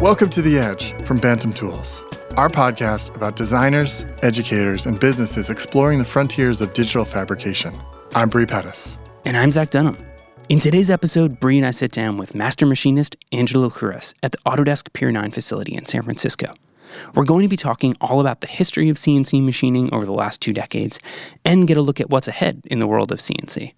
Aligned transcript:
Welcome 0.00 0.30
to 0.30 0.42
The 0.42 0.58
Edge 0.58 1.00
from 1.04 1.18
Bantam 1.18 1.52
Tools, 1.52 2.02
our 2.36 2.48
podcast 2.48 3.14
about 3.14 3.36
designers, 3.36 4.04
educators, 4.24 4.84
and 4.84 4.98
businesses 4.98 5.48
exploring 5.48 6.00
the 6.00 6.04
frontiers 6.04 6.60
of 6.60 6.72
digital 6.72 7.04
fabrication. 7.04 7.80
I'm 8.16 8.30
Bre 8.30 8.46
Pettis. 8.46 8.98
And 9.24 9.36
I'm 9.36 9.52
Zach 9.52 9.70
Dunham. 9.70 9.96
In 10.48 10.58
today's 10.58 10.90
episode, 10.90 11.38
Bre 11.38 11.52
and 11.52 11.66
I 11.66 11.70
sit 11.70 11.92
down 11.92 12.16
with 12.16 12.34
master 12.34 12.66
machinist 12.66 13.14
Angelo 13.30 13.70
Juras 13.70 14.14
at 14.24 14.32
the 14.32 14.38
Autodesk 14.38 14.92
Pier 14.92 15.12
9 15.12 15.30
facility 15.30 15.76
in 15.76 15.86
San 15.86 16.02
Francisco. 16.02 16.52
We're 17.14 17.26
going 17.26 17.44
to 17.44 17.48
be 17.48 17.56
talking 17.56 17.94
all 18.00 18.18
about 18.18 18.40
the 18.40 18.48
history 18.48 18.88
of 18.88 18.96
CNC 18.96 19.40
machining 19.44 19.94
over 19.94 20.04
the 20.04 20.10
last 20.10 20.40
two 20.40 20.52
decades 20.52 20.98
and 21.44 21.68
get 21.68 21.76
a 21.76 21.80
look 21.80 22.00
at 22.00 22.10
what's 22.10 22.26
ahead 22.26 22.60
in 22.64 22.80
the 22.80 22.88
world 22.88 23.12
of 23.12 23.20
CNC. 23.20 23.72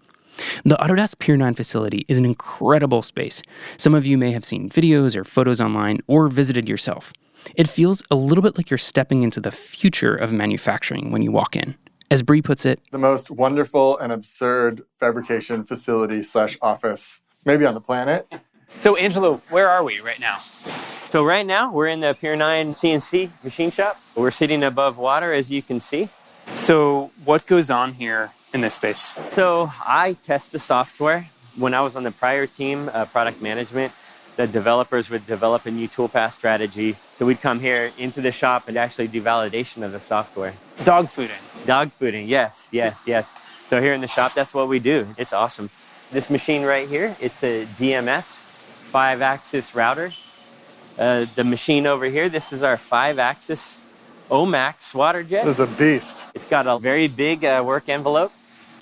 The 0.65 0.77
Autodesk 0.77 1.19
Pier 1.19 1.37
9 1.37 1.55
facility 1.55 2.05
is 2.09 2.19
an 2.19 2.25
incredible 2.25 3.03
space. 3.03 3.43
Some 3.77 3.95
of 3.95 4.07
you 4.07 4.19
may 4.19 4.33
have 4.33 4.45
seen 4.45 4.69
videos 4.69 5.17
or 5.17 5.25
photos 5.25 5.61
online 5.61 6.01
or 6.07 6.29
visited 6.29 6.69
yourself. 6.69 7.13
It 7.57 7.69
feels 7.69 8.03
a 8.11 8.15
little 8.15 8.43
bit 8.43 8.57
like 8.57 8.71
you're 8.71 8.79
stepping 8.79 9.23
into 9.23 9.41
the 9.41 9.53
future 9.53 10.15
of 10.15 10.33
manufacturing 10.33 11.11
when 11.11 11.23
you 11.23 11.31
walk 11.31 11.57
in. 11.57 11.77
As 12.11 12.23
Bre 12.23 12.41
puts 12.41 12.65
it, 12.65 12.81
the 12.91 12.99
most 12.99 13.31
wonderful 13.31 13.99
and 13.99 14.13
absurd 14.13 14.85
fabrication 14.99 15.65
facility 15.65 16.23
slash 16.23 16.57
office 16.63 17.21
maybe 17.45 17.67
on 17.67 17.75
the 17.75 17.81
planet. 17.81 18.27
So, 18.81 18.97
Angelo, 18.97 19.37
where 19.51 19.69
are 19.69 19.85
we 19.85 20.01
right 20.01 20.21
now? 20.21 20.39
So, 21.09 21.25
right 21.25 21.47
now 21.47 21.73
we're 21.73 21.87
in 21.87 22.01
the 22.01 22.17
Pier 22.19 22.37
9 22.37 22.73
CNC 22.73 23.31
machine 23.43 23.71
shop. 23.71 24.01
We're 24.15 24.31
sitting 24.31 24.63
above 24.63 24.99
water, 24.99 25.33
as 25.33 25.51
you 25.51 25.63
can 25.63 25.81
see. 25.81 26.09
So, 26.55 27.11
what 27.25 27.47
goes 27.47 27.71
on 27.71 27.95
here 27.95 28.33
in 28.55 28.61
this 28.63 28.75
space? 28.75 29.13
So, 29.29 29.71
I 29.85 30.17
test 30.25 30.53
the 30.53 30.59
software. 30.59 31.29
When 31.57 31.75
I 31.75 31.83
was 31.83 31.97
on 31.97 32.05
the 32.05 32.11
prior 32.11 32.47
team, 32.47 32.91
uh, 32.93 33.05
product 33.05 33.43
management, 33.43 33.93
the 34.37 34.47
developers 34.47 35.11
would 35.11 35.27
develop 35.27 35.67
a 35.67 35.71
new 35.71 35.89
toolpath 35.89 36.33
strategy. 36.33 36.97
So 37.15 37.27
we'd 37.27 37.41
come 37.41 37.61
here 37.61 37.93
into 37.99 38.21
the 38.21 38.33
shop 38.33 38.67
and 38.67 38.77
actually 38.77 39.09
do 39.09 39.23
validation 39.23 39.85
of 39.85 39.93
the 39.93 40.01
software. 40.01 40.55
Dog 40.85 41.07
fooding. 41.07 41.67
Dog 41.67 41.91
fooding, 41.91 42.27
yes, 42.27 42.69
yes, 42.73 43.05
yes. 43.07 43.33
So 43.67 43.81
here 43.81 43.95
in 43.95 44.01
the 44.01 44.09
shop, 44.09 44.35
that's 44.35 44.53
what 44.53 44.69
we 44.69 44.79
do. 44.79 45.07
It's 45.17 45.33
awesome. 45.33 45.71
This 46.11 46.31
machine 46.31 46.65
right 46.65 46.89
here, 46.89 47.17
it's 47.21 47.43
a 47.45 47.65
DMS 47.79 48.41
five-axis 48.95 49.75
router. 49.75 50.11
Uh, 50.99 51.27
the 51.35 51.45
machine 51.45 51.87
over 51.87 52.07
here, 52.07 52.29
this 52.29 52.53
is 52.53 52.63
our 52.63 52.77
five-axis 52.77 53.81
Omax 54.31 54.95
water 54.95 55.23
jet. 55.23 55.45
This 55.45 55.59
is 55.59 55.61
a 55.61 55.67
beast. 55.67 56.29
It's 56.35 56.47
got 56.47 56.67
a 56.67 56.79
very 56.79 57.09
big 57.09 57.45
uh, 57.45 57.63
work 57.65 57.89
envelope. 57.89 58.33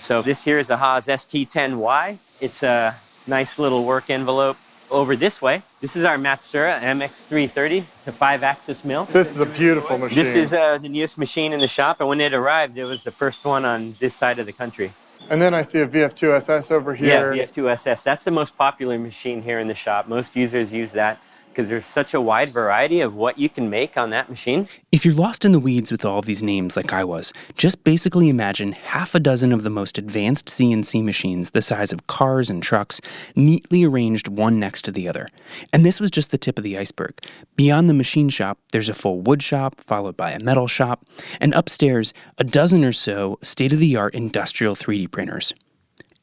So 0.03 0.21
this 0.21 0.43
here 0.43 0.59
is 0.59 0.69
a 0.69 0.75
Haas 0.75 1.07
ST10Y. 1.07 2.17
It's 2.41 2.61
a 2.61 2.93
nice 3.25 3.57
little 3.57 3.85
work 3.85 4.09
envelope 4.09 4.57
over 4.91 5.15
this 5.15 5.41
way. 5.41 5.61
This 5.79 5.95
is 5.95 6.03
our 6.03 6.17
Matsuura 6.17 6.77
MX330. 6.81 7.77
It's 7.77 8.07
a 8.07 8.11
five-axis 8.11 8.83
mill. 8.83 9.05
This 9.05 9.31
is 9.31 9.39
a 9.39 9.45
beautiful 9.45 9.97
machine. 9.97 10.21
This 10.21 10.35
is 10.35 10.51
uh, 10.51 10.77
the 10.77 10.89
newest 10.89 11.17
machine 11.17 11.53
in 11.53 11.61
the 11.61 11.69
shop, 11.69 12.01
and 12.01 12.09
when 12.09 12.19
it 12.19 12.33
arrived, 12.33 12.77
it 12.77 12.83
was 12.83 13.05
the 13.05 13.11
first 13.11 13.45
one 13.45 13.63
on 13.63 13.95
this 14.01 14.13
side 14.13 14.39
of 14.39 14.45
the 14.45 14.51
country. 14.51 14.91
And 15.29 15.41
then 15.41 15.53
I 15.53 15.61
see 15.61 15.79
a 15.79 15.87
VF2SS 15.87 16.69
over 16.69 16.93
here. 16.95 17.33
Yeah, 17.33 17.45
VF2SS. 17.45 18.03
That's 18.03 18.25
the 18.25 18.31
most 18.31 18.57
popular 18.57 18.99
machine 18.99 19.41
here 19.41 19.59
in 19.59 19.69
the 19.69 19.73
shop. 19.73 20.09
Most 20.09 20.35
users 20.35 20.73
use 20.73 20.91
that 20.91 21.23
because 21.53 21.69
there's 21.69 21.85
such 21.85 22.13
a 22.13 22.19
wide 22.19 22.49
variety 22.49 22.99
of 22.99 23.15
what 23.15 23.37
you 23.37 23.47
can 23.47 23.69
make 23.69 23.97
on 23.97 24.09
that 24.09 24.29
machine. 24.29 24.67
If 24.91 25.05
you're 25.05 25.13
lost 25.13 25.45
in 25.45 25.51
the 25.51 25.59
weeds 25.59 25.91
with 25.91 26.03
all 26.03 26.19
of 26.19 26.25
these 26.25 26.41
names 26.41 26.75
like 26.75 26.91
I 26.91 27.03
was, 27.03 27.31
just 27.55 27.83
basically 27.83 28.27
imagine 28.27 28.71
half 28.71 29.13
a 29.13 29.19
dozen 29.19 29.53
of 29.53 29.61
the 29.61 29.69
most 29.69 29.97
advanced 29.97 30.47
CNC 30.47 31.03
machines 31.03 31.51
the 31.51 31.61
size 31.61 31.93
of 31.93 32.07
cars 32.07 32.49
and 32.49 32.63
trucks 32.63 32.99
neatly 33.35 33.83
arranged 33.83 34.27
one 34.27 34.59
next 34.59 34.81
to 34.85 34.91
the 34.91 35.07
other. 35.07 35.29
And 35.71 35.85
this 35.85 35.99
was 35.99 36.09
just 36.09 36.31
the 36.31 36.37
tip 36.37 36.57
of 36.57 36.63
the 36.63 36.77
iceberg. 36.77 37.19
Beyond 37.55 37.87
the 37.87 37.93
machine 37.93 38.29
shop, 38.29 38.57
there's 38.71 38.89
a 38.89 38.93
full 38.93 39.21
wood 39.21 39.43
shop, 39.43 39.79
followed 39.81 40.17
by 40.17 40.31
a 40.31 40.39
metal 40.39 40.67
shop, 40.67 41.05
and 41.39 41.53
upstairs, 41.53 42.13
a 42.37 42.43
dozen 42.43 42.83
or 42.83 42.91
so 42.91 43.37
state 43.43 43.73
of 43.73 43.79
the 43.79 43.95
art 43.95 44.15
industrial 44.15 44.75
3D 44.75 45.11
printers. 45.11 45.53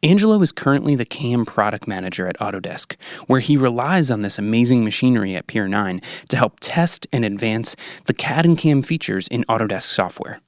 Angelo 0.02 0.40
is 0.40 0.50
currently 0.50 0.94
the 0.94 1.04
CAM 1.04 1.44
product 1.44 1.86
manager 1.86 2.26
at 2.26 2.38
Autodesk, 2.38 2.96
where 3.26 3.40
he 3.40 3.58
relies 3.58 4.10
on 4.10 4.22
this 4.22 4.38
amazing 4.38 4.82
machinery 4.82 5.36
at 5.36 5.46
Pier 5.46 5.68
9 5.68 6.00
to 6.28 6.36
help 6.38 6.56
test 6.60 7.06
and 7.12 7.22
advance 7.22 7.76
the 8.06 8.14
CAD 8.14 8.46
and 8.46 8.56
CAM 8.56 8.80
features 8.80 9.28
in 9.28 9.44
Autodesk 9.44 9.82
software. 9.82 10.40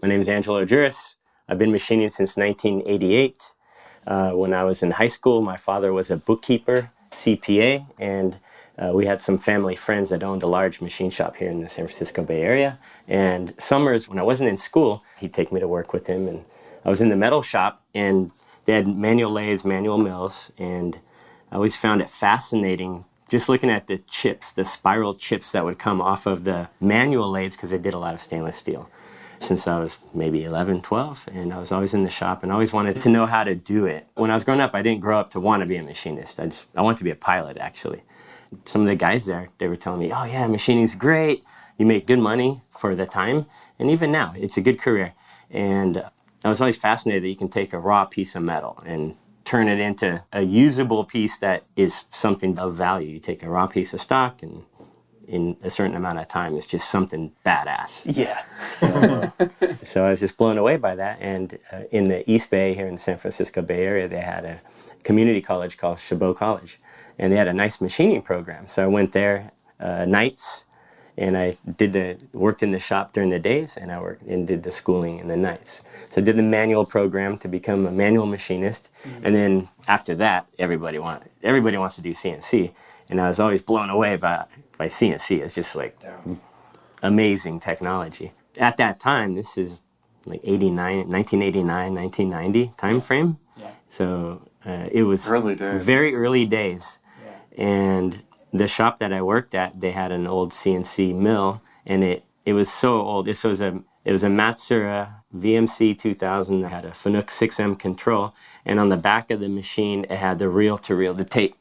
My 0.00 0.08
name 0.08 0.22
is 0.22 0.28
Angelo 0.28 0.64
Juras. 0.64 1.16
I've 1.50 1.58
been 1.58 1.70
machining 1.70 2.08
since 2.08 2.34
1988. 2.38 3.42
Uh, 4.06 4.30
when 4.30 4.54
I 4.54 4.64
was 4.64 4.82
in 4.82 4.92
high 4.92 5.08
school, 5.08 5.42
my 5.42 5.58
father 5.58 5.92
was 5.92 6.10
a 6.10 6.16
bookkeeper, 6.16 6.90
CPA, 7.10 7.86
and 7.98 8.38
uh, 8.78 8.92
we 8.94 9.04
had 9.04 9.20
some 9.20 9.38
family 9.38 9.76
friends 9.76 10.08
that 10.08 10.22
owned 10.22 10.42
a 10.42 10.46
large 10.46 10.80
machine 10.80 11.10
shop 11.10 11.36
here 11.36 11.50
in 11.50 11.60
the 11.60 11.68
San 11.68 11.84
Francisco 11.84 12.22
Bay 12.22 12.40
Area. 12.40 12.78
And 13.06 13.52
summers, 13.58 14.08
when 14.08 14.18
I 14.18 14.22
wasn't 14.22 14.48
in 14.48 14.56
school, 14.56 15.04
he'd 15.20 15.34
take 15.34 15.52
me 15.52 15.60
to 15.60 15.68
work 15.68 15.92
with 15.92 16.06
him. 16.06 16.26
And 16.26 16.46
I 16.86 16.88
was 16.88 17.02
in 17.02 17.10
the 17.10 17.16
metal 17.16 17.42
shop, 17.42 17.84
and 17.94 18.30
they 18.68 18.74
had 18.74 18.86
manual 18.86 19.30
lathes, 19.30 19.64
manual 19.64 19.96
mills, 19.96 20.52
and 20.58 20.98
I 21.50 21.54
always 21.54 21.74
found 21.74 22.02
it 22.02 22.10
fascinating 22.10 23.06
just 23.26 23.48
looking 23.48 23.70
at 23.70 23.86
the 23.86 23.96
chips, 23.96 24.52
the 24.52 24.62
spiral 24.62 25.14
chips 25.14 25.52
that 25.52 25.64
would 25.64 25.78
come 25.78 26.02
off 26.02 26.26
of 26.26 26.44
the 26.44 26.68
manual 26.78 27.30
lathes 27.30 27.56
because 27.56 27.70
they 27.70 27.78
did 27.78 27.94
a 27.94 27.98
lot 27.98 28.12
of 28.12 28.20
stainless 28.20 28.56
steel. 28.56 28.90
Since 29.40 29.66
I 29.66 29.78
was 29.78 29.96
maybe 30.12 30.44
11, 30.44 30.82
12, 30.82 31.30
and 31.32 31.54
I 31.54 31.58
was 31.58 31.72
always 31.72 31.94
in 31.94 32.04
the 32.04 32.10
shop 32.10 32.42
and 32.42 32.52
always 32.52 32.70
wanted 32.70 33.00
to 33.00 33.08
know 33.08 33.24
how 33.24 33.42
to 33.42 33.54
do 33.54 33.86
it. 33.86 34.06
When 34.16 34.30
I 34.30 34.34
was 34.34 34.44
growing 34.44 34.60
up, 34.60 34.74
I 34.74 34.82
didn't 34.82 35.00
grow 35.00 35.18
up 35.18 35.30
to 35.30 35.40
want 35.40 35.60
to 35.62 35.66
be 35.66 35.76
a 35.76 35.82
machinist. 35.82 36.38
I 36.38 36.48
just 36.48 36.66
I 36.76 36.82
wanted 36.82 36.98
to 36.98 37.04
be 37.04 37.10
a 37.10 37.16
pilot 37.16 37.56
actually. 37.56 38.02
Some 38.66 38.82
of 38.82 38.86
the 38.86 38.96
guys 38.96 39.24
there, 39.24 39.48
they 39.56 39.68
were 39.68 39.76
telling 39.76 40.00
me, 40.00 40.12
"Oh 40.12 40.24
yeah, 40.24 40.46
machining's 40.46 40.94
great. 40.94 41.42
You 41.78 41.86
make 41.86 42.06
good 42.06 42.18
money 42.18 42.60
for 42.70 42.94
the 42.94 43.06
time, 43.06 43.46
and 43.78 43.90
even 43.90 44.12
now, 44.12 44.34
it's 44.36 44.58
a 44.58 44.60
good 44.60 44.78
career." 44.78 45.14
And 45.50 46.04
I 46.44 46.48
was 46.48 46.60
always 46.60 46.76
fascinated 46.76 47.24
that 47.24 47.28
you 47.28 47.36
can 47.36 47.48
take 47.48 47.72
a 47.72 47.78
raw 47.78 48.04
piece 48.04 48.34
of 48.36 48.42
metal 48.42 48.82
and 48.86 49.16
turn 49.44 49.68
it 49.68 49.80
into 49.80 50.22
a 50.32 50.42
usable 50.42 51.04
piece 51.04 51.38
that 51.38 51.64
is 51.74 52.04
something 52.10 52.58
of 52.58 52.74
value. 52.74 53.14
You 53.14 53.20
take 53.20 53.42
a 53.42 53.48
raw 53.48 53.66
piece 53.66 53.94
of 53.94 54.00
stock 54.00 54.42
and 54.42 54.64
in 55.26 55.56
a 55.62 55.70
certain 55.70 55.94
amount 55.94 56.18
of 56.18 56.26
time, 56.26 56.56
it's 56.56 56.66
just 56.66 56.90
something 56.90 57.32
badass. 57.44 58.02
Yeah. 58.16 58.42
So, 58.70 59.32
so 59.84 60.06
I 60.06 60.10
was 60.10 60.20
just 60.20 60.38
blown 60.38 60.56
away 60.56 60.78
by 60.78 60.94
that. 60.96 61.18
And 61.20 61.58
uh, 61.70 61.80
in 61.90 62.04
the 62.04 62.28
East 62.30 62.50
Bay, 62.50 62.74
here 62.74 62.86
in 62.86 62.94
the 62.94 63.00
San 63.00 63.18
Francisco 63.18 63.60
Bay 63.60 63.84
Area, 63.84 64.08
they 64.08 64.20
had 64.20 64.44
a 64.46 64.60
community 65.04 65.42
college 65.42 65.76
called 65.76 65.98
Chabot 65.98 66.34
College. 66.34 66.80
And 67.18 67.32
they 67.32 67.36
had 67.36 67.48
a 67.48 67.52
nice 67.52 67.80
machining 67.80 68.22
program. 68.22 68.68
So 68.68 68.84
I 68.84 68.86
went 68.86 69.12
there 69.12 69.52
uh, 69.78 70.06
nights 70.06 70.64
and 71.18 71.36
I 71.36 71.56
did 71.76 71.92
the 71.92 72.16
worked 72.32 72.62
in 72.62 72.70
the 72.70 72.78
shop 72.78 73.12
during 73.12 73.30
the 73.30 73.40
days, 73.40 73.76
and 73.76 73.90
I 73.90 74.00
worked 74.00 74.22
and 74.22 74.46
did 74.46 74.62
the 74.62 74.70
schooling 74.70 75.18
in 75.18 75.26
the 75.26 75.36
nights. 75.36 75.82
So 76.10 76.20
I 76.20 76.24
did 76.24 76.36
the 76.36 76.44
manual 76.44 76.86
program 76.86 77.36
to 77.38 77.48
become 77.48 77.86
a 77.86 77.90
manual 77.90 78.24
machinist, 78.24 78.88
mm-hmm. 79.02 79.26
and 79.26 79.34
then 79.34 79.68
after 79.88 80.14
that, 80.14 80.46
everybody 80.58 80.98
want 81.00 81.24
everybody 81.42 81.76
wants 81.76 81.96
to 81.96 82.02
do 82.02 82.14
CNC, 82.14 82.70
and 83.10 83.20
I 83.20 83.28
was 83.28 83.40
always 83.40 83.60
blown 83.60 83.90
away 83.90 84.14
by 84.16 84.44
by 84.78 84.88
CNC. 84.88 85.40
It's 85.40 85.56
just 85.56 85.74
like 85.74 85.98
yeah. 86.02 86.20
amazing 87.02 87.58
technology. 87.58 88.32
At 88.56 88.76
that 88.76 89.00
time, 89.00 89.34
this 89.34 89.58
is 89.58 89.80
like 90.24 90.40
89, 90.44 91.08
1989, 91.08 91.94
1990 91.94 92.72
time 92.76 93.00
frame. 93.00 93.38
Yeah. 93.56 93.70
So 93.88 94.48
uh, 94.64 94.88
it 94.92 95.02
was 95.02 95.28
early 95.28 95.56
days. 95.56 95.82
very 95.82 96.14
early 96.14 96.46
days, 96.46 97.00
yeah. 97.24 97.64
and 97.64 98.22
the 98.52 98.68
shop 98.68 98.98
that 98.98 99.12
I 99.12 99.22
worked 99.22 99.54
at, 99.54 99.80
they 99.80 99.92
had 99.92 100.12
an 100.12 100.26
old 100.26 100.52
CNC 100.52 101.14
mill, 101.14 101.62
and 101.86 102.02
it 102.04 102.24
it 102.44 102.54
was 102.54 102.70
so 102.72 103.00
old. 103.00 103.26
This 103.26 103.44
was 103.44 103.60
a 103.60 103.80
it 104.04 104.12
was 104.12 104.24
a 104.24 104.28
Matsuura 104.28 105.16
VMC 105.36 105.98
2000 105.98 106.62
that 106.62 106.68
had 106.70 106.84
a 106.84 106.90
Fanuc 106.90 107.26
6M 107.26 107.78
control, 107.78 108.34
and 108.64 108.80
on 108.80 108.88
the 108.88 108.96
back 108.96 109.30
of 109.30 109.40
the 109.40 109.48
machine 109.48 110.04
it 110.04 110.16
had 110.16 110.38
the 110.38 110.48
reel 110.48 110.78
to 110.78 110.94
reel, 110.94 111.14
the 111.14 111.24
tape. 111.24 111.56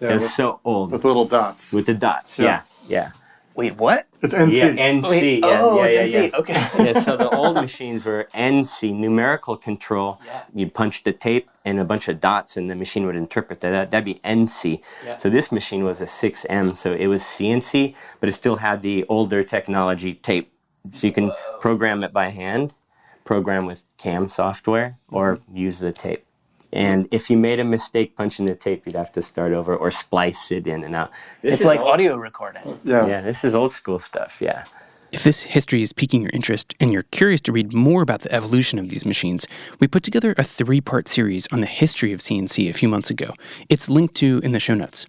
Yeah, 0.00 0.10
it 0.10 0.14
was 0.14 0.22
with, 0.24 0.32
so 0.32 0.60
old 0.64 0.92
with 0.92 1.04
little 1.04 1.24
dots. 1.24 1.72
With 1.72 1.86
the 1.86 1.94
dots, 1.94 2.38
yeah, 2.38 2.62
yeah. 2.86 2.88
yeah. 2.88 3.10
Wait, 3.58 3.76
what? 3.76 4.06
It's 4.22 4.32
NC. 4.32 4.52
Yeah, 4.52 4.68
NC. 4.68 5.10
Wait, 5.10 5.38
yeah, 5.40 5.60
oh, 5.60 5.78
yeah, 5.78 5.84
it's 5.86 6.12
yeah, 6.12 6.20
NC. 6.20 6.30
Yeah. 6.30 6.38
Okay. 6.38 6.52
yeah, 6.78 7.00
so 7.00 7.16
the 7.16 7.28
old 7.30 7.56
machines 7.56 8.04
were 8.04 8.28
NC, 8.32 8.94
numerical 8.94 9.56
control. 9.56 10.20
Yeah. 10.24 10.44
You'd 10.54 10.74
punch 10.74 11.02
the 11.02 11.10
tape 11.10 11.50
and 11.64 11.80
a 11.80 11.84
bunch 11.84 12.06
of 12.06 12.20
dots, 12.20 12.56
and 12.56 12.70
the 12.70 12.76
machine 12.76 13.04
would 13.04 13.16
interpret 13.16 13.60
that. 13.62 13.90
That'd 13.90 14.04
be 14.04 14.20
NC. 14.24 14.80
Yeah. 15.04 15.16
So 15.16 15.28
this 15.28 15.50
machine 15.50 15.82
was 15.82 16.00
a 16.00 16.04
6M, 16.04 16.76
so 16.76 16.92
it 16.92 17.08
was 17.08 17.22
CNC, 17.22 17.96
but 18.20 18.28
it 18.28 18.32
still 18.32 18.56
had 18.56 18.82
the 18.82 19.04
older 19.08 19.42
technology 19.42 20.14
tape. 20.14 20.52
So 20.92 21.08
you 21.08 21.12
can 21.12 21.30
Whoa. 21.30 21.58
program 21.58 22.04
it 22.04 22.12
by 22.12 22.28
hand, 22.28 22.76
program 23.24 23.66
with 23.66 23.86
CAM 23.96 24.28
software, 24.28 24.98
or 25.08 25.38
mm-hmm. 25.38 25.56
use 25.56 25.80
the 25.80 25.90
tape. 25.90 26.27
And 26.72 27.08
if 27.10 27.30
you 27.30 27.36
made 27.36 27.60
a 27.60 27.64
mistake 27.64 28.16
punching 28.16 28.46
the 28.46 28.54
tape, 28.54 28.86
you'd 28.86 28.96
have 28.96 29.12
to 29.12 29.22
start 29.22 29.52
over 29.52 29.74
or 29.74 29.90
splice 29.90 30.52
it 30.52 30.66
in 30.66 30.84
and 30.84 30.94
out. 30.94 31.10
This 31.42 31.54
it's 31.54 31.64
like 31.64 31.80
old, 31.80 31.88
audio 31.88 32.16
recording. 32.16 32.78
Yeah. 32.84 33.06
Yeah, 33.06 33.20
this 33.20 33.44
is 33.44 33.54
old 33.54 33.72
school 33.72 33.98
stuff. 33.98 34.38
Yeah. 34.40 34.64
If 35.10 35.24
this 35.24 35.42
history 35.42 35.80
is 35.80 35.94
piquing 35.94 36.20
your 36.20 36.30
interest 36.34 36.74
and 36.80 36.92
you're 36.92 37.04
curious 37.04 37.40
to 37.42 37.52
read 37.52 37.72
more 37.72 38.02
about 38.02 38.20
the 38.20 38.32
evolution 38.32 38.78
of 38.78 38.90
these 38.90 39.06
machines, 39.06 39.48
we 39.80 39.88
put 39.88 40.02
together 40.02 40.34
a 40.36 40.44
three 40.44 40.82
part 40.82 41.08
series 41.08 41.46
on 41.50 41.60
the 41.60 41.66
history 41.66 42.12
of 42.12 42.20
CNC 42.20 42.68
a 42.68 42.74
few 42.74 42.88
months 42.88 43.08
ago. 43.08 43.32
It's 43.70 43.88
linked 43.88 44.14
to 44.16 44.40
in 44.44 44.52
the 44.52 44.60
show 44.60 44.74
notes. 44.74 45.06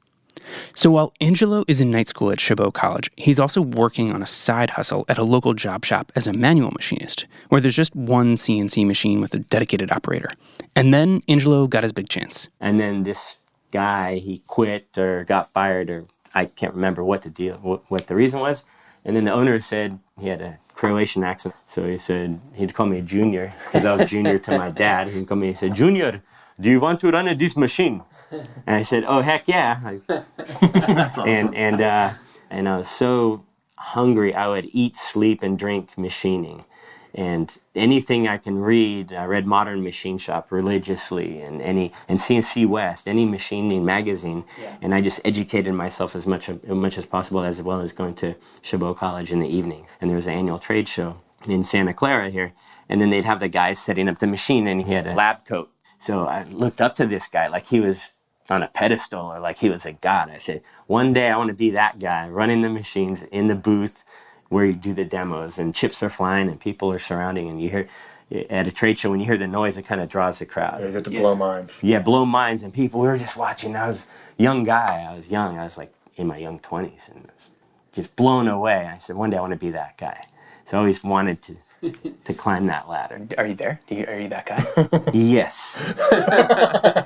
So 0.74 0.92
while 0.92 1.14
Angelo 1.22 1.64
is 1.68 1.82
in 1.82 1.92
night 1.92 2.08
school 2.08 2.32
at 2.32 2.40
Chabot 2.40 2.72
College, 2.74 3.10
he's 3.18 3.40
also 3.40 3.62
working 3.62 4.14
on 4.14 4.22
a 4.22 4.26
side 4.26 4.72
hustle 4.72 5.06
at 5.10 5.18
a 5.18 5.24
local 5.24 5.54
job 5.54 5.86
shop 5.86 6.12
as 6.16 6.28
a 6.28 6.34
manual 6.34 6.72
machinist, 6.72 7.26
where 7.50 7.62
there's 7.62 7.76
just 7.76 7.96
one 7.96 8.36
CNC 8.36 8.86
machine 8.86 9.22
with 9.22 9.34
a 9.34 9.40
dedicated 9.40 9.92
operator. 9.92 10.30
And 10.76 10.94
then 10.94 11.22
Angelo 11.28 11.68
got 11.68 11.84
his 11.84 11.92
big 11.92 12.10
chance. 12.10 12.48
And 12.60 12.80
then 12.80 13.04
this 13.04 13.38
guy, 13.72 14.16
he 14.16 14.40
quit 14.48 14.98
or 14.98 15.24
got 15.26 15.52
fired, 15.52 15.90
or 15.90 16.06
I 16.34 16.46
can't 16.46 16.74
remember 16.74 17.04
what 17.04 17.22
the 17.24 17.30
deal, 17.30 17.58
what, 17.58 17.90
what 17.90 18.08
the 18.08 18.16
reason 18.16 18.40
was. 18.40 18.66
And 19.06 19.16
then 19.16 19.24
the 19.24 19.32
owner 19.32 19.60
said 19.60 20.00
he 20.20 20.28
had 20.28 20.42
a 20.42 20.60
Croatian 20.74 21.24
accent, 21.24 21.56
so 21.66 21.86
he 21.88 21.98
said 21.98 22.40
he'd 22.54 22.74
call 22.74 22.86
me 22.86 23.00
a 23.00 23.02
junior 23.02 23.54
because 23.66 23.86
I 23.86 23.96
was 23.96 24.10
junior 24.10 24.40
to 24.40 24.58
my 24.58 24.70
dad. 24.86 25.08
He'd 25.10 25.28
call 25.28 25.38
me. 25.38 25.48
He 25.48 25.54
said, 25.54 25.74
"Junior, 25.74 26.22
do 26.60 26.70
you 26.70 26.80
want 26.80 27.00
to 27.02 27.12
run 27.12 27.26
this 27.38 27.58
machine?" 27.58 28.02
And 28.32 28.76
I 28.76 28.84
said, 28.84 29.04
"Oh 29.08 29.22
heck 29.22 29.48
yeah!" 29.48 29.80
That's 30.08 31.18
awesome. 31.18 31.30
and 31.30 31.56
and 31.56 31.82
uh, 31.82 32.14
and 32.50 32.70
I 32.70 32.78
was 32.78 32.90
so 32.90 33.46
hungry. 33.78 34.34
I 34.34 34.48
would 34.48 34.70
eat, 34.72 34.98
sleep, 34.98 35.42
and 35.42 35.58
drink 35.58 35.98
machining, 35.98 36.66
and 37.14 37.58
anything 37.76 38.28
I 38.28 38.38
can 38.38 38.60
read. 38.60 39.14
I 39.14 39.26
read 39.26 39.46
Modern 39.48 39.84
Machine 39.84 40.18
Shop 40.18 40.52
religiously, 40.52 41.42
and 41.42 41.62
any 41.62 41.92
and 42.08 42.20
CNC 42.20 42.68
West, 42.68 43.08
any 43.08 43.26
machining 43.26 43.84
magazine, 43.86 44.44
and 44.82 44.94
I 44.94 45.02
just 45.02 45.22
educated 45.26 45.74
myself 45.74 46.16
as 46.16 46.28
much 46.28 46.50
as 46.50 46.58
much 46.68 46.98
as 46.98 47.06
possible, 47.06 47.42
as 47.44 47.62
well 47.62 47.82
as 47.82 47.92
going 47.94 48.16
to 48.16 48.36
Chabot 48.62 48.96
College 48.96 49.32
in 49.32 49.40
the 49.40 49.48
evening. 49.50 49.88
And 50.02 50.10
there 50.10 50.16
was 50.18 50.28
an 50.28 50.34
annual 50.34 50.60
trade 50.60 50.88
show 50.88 51.18
in 51.48 51.64
Santa 51.64 51.94
Clara 51.94 52.30
here, 52.30 52.54
and 52.88 53.00
then 53.02 53.10
they'd 53.10 53.26
have 53.26 53.40
the 53.40 53.50
guys 53.50 53.80
setting 53.80 54.08
up 54.10 54.20
the 54.20 54.28
machine, 54.28 54.68
and 54.68 54.82
he 54.86 54.94
had 54.94 55.08
a 55.08 55.14
lab 55.16 55.46
coat. 55.46 55.72
So 55.98 56.26
I 56.28 56.44
looked 56.44 56.80
up 56.80 56.96
to 56.98 57.06
this 57.06 57.28
guy 57.28 57.48
like 57.48 57.66
he 57.68 57.80
was 57.82 58.12
on 58.52 58.64
a 58.64 58.68
pedestal 58.68 59.26
or 59.26 59.40
like 59.40 59.58
he 59.58 59.70
was 59.70 59.86
a 59.86 59.94
god. 59.94 60.30
I 60.30 60.38
said, 60.38 60.62
one 60.88 61.14
day 61.14 61.30
I 61.30 61.38
want 61.38 61.50
to 61.50 61.54
be 61.54 61.70
that 61.72 62.00
guy 62.00 62.28
running 62.30 62.62
the 62.62 62.70
machines 62.70 63.24
in 63.24 63.48
the 63.48 63.56
booth 63.56 64.04
where 64.50 64.66
you 64.66 64.74
do 64.74 64.94
the 64.94 65.06
demos 65.06 65.58
and 65.58 65.74
chips 65.76 66.02
are 66.02 66.10
flying 66.10 66.50
and 66.50 66.60
people 66.60 66.92
are 66.92 67.00
surrounding 67.00 67.50
and 67.50 67.62
you 67.62 67.70
hear 67.70 67.88
eh, 68.32 68.44
at 68.50 68.68
a 68.68 68.72
trade 68.72 68.98
show 68.98 69.12
when 69.12 69.20
you 69.20 69.26
hear 69.26 69.38
the 69.38 69.48
noise 69.48 69.78
it 69.78 69.84
kind 69.84 70.02
of 70.02 70.10
draws 70.10 70.40
the 70.40 70.46
crowd. 70.46 70.82
You 70.82 70.92
get 70.92 71.04
to 71.06 71.10
blow 71.12 71.36
minds. 71.36 71.84
Yeah, 71.84 72.00
blow 72.00 72.26
minds 72.26 72.64
and 72.64 72.74
people. 72.74 73.00
We 73.02 73.08
were 73.08 73.18
just 73.18 73.38
watching. 73.38 73.76
I 73.76 73.88
was 73.88 74.06
young 74.38 74.64
guy. 74.64 75.08
I 75.10 75.16
was 75.16 75.30
young. 75.30 75.58
I 75.58 75.64
was 75.66 75.78
like 75.78 75.94
in 76.16 76.28
my 76.28 76.38
young 76.38 76.60
twenties 76.60 77.02
and 77.08 77.20
I 77.26 77.34
was 77.36 77.50
just 77.94 78.16
blown 78.16 78.48
away. 78.48 78.88
I 78.88 78.98
said, 78.98 79.16
one 79.16 79.30
day 79.30 79.38
I 79.38 79.42
want 79.42 79.54
to 79.54 79.60
be 79.60 79.72
that 79.72 79.98
guy. 79.98 80.26
So 80.66 80.78
I 80.78 80.80
always 80.80 81.04
wanted 81.04 81.42
to 81.44 81.58
to 82.26 82.34
climb 82.34 82.66
that 82.68 82.90
ladder. 82.90 83.28
Are 83.38 83.48
you 83.48 83.56
there? 83.56 83.80
Do 83.88 83.96
you, 83.96 84.06
are 84.06 84.20
you 84.20 84.28
that 84.30 84.46
guy? 84.46 85.12
Yes. 85.14 85.80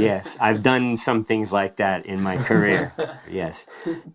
yes, 0.00 0.36
I've 0.40 0.62
done 0.62 0.96
some 0.96 1.24
things 1.24 1.52
like 1.52 1.76
that 1.76 2.06
in 2.06 2.22
my 2.22 2.36
career. 2.36 2.92
Yes. 3.30 3.66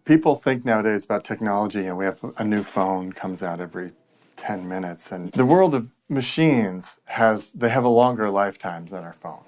People 0.06 0.36
think 0.36 0.64
nowadays 0.64 1.04
about 1.04 1.24
technology, 1.26 1.86
and 1.88 1.98
we 1.98 2.06
have 2.06 2.20
a 2.38 2.44
new 2.44 2.64
phone 2.64 3.12
comes 3.12 3.42
out 3.42 3.60
every 3.60 3.92
10 4.38 4.68
minutes. 4.68 5.12
And 5.12 5.32
the 5.32 5.46
world 5.46 5.74
of 5.76 5.88
machines 6.08 7.00
has, 7.06 7.52
they 7.54 7.70
have 7.70 7.84
a 7.84 7.90
longer 7.90 8.30
lifetimes 8.30 8.92
than 8.92 9.04
our 9.04 9.14
phone. 9.14 9.44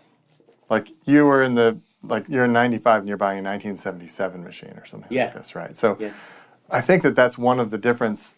Like 0.69 0.89
you 1.05 1.25
were 1.25 1.43
in 1.43 1.55
the, 1.55 1.79
like 2.03 2.27
you're 2.27 2.45
in 2.45 2.53
95 2.53 3.01
and 3.01 3.07
you're 3.07 3.17
buying 3.17 3.39
a 3.39 3.49
1977 3.49 4.43
machine 4.43 4.73
or 4.77 4.85
something 4.85 5.07
Yeah. 5.11 5.25
like 5.25 5.35
this, 5.35 5.55
right? 5.55 5.75
So 5.75 5.95
Yes. 5.99 6.15
I 6.69 6.81
think 6.81 7.03
that 7.03 7.15
that's 7.15 7.37
one 7.37 7.59
of 7.59 7.69
the 7.69 7.77
difference 7.77 8.37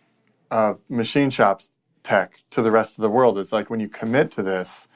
of 0.51 0.79
machine 0.89 1.29
shops 1.29 1.71
tech 2.03 2.39
to 2.51 2.61
the 2.61 2.71
rest 2.71 2.97
of 2.97 3.01
the 3.01 3.09
world. 3.09 3.37
Is 3.39 3.53
like 3.53 3.69
when 3.69 3.79
you 3.79 3.87
commit 3.87 4.29
to 4.31 4.43
this, 4.43 4.87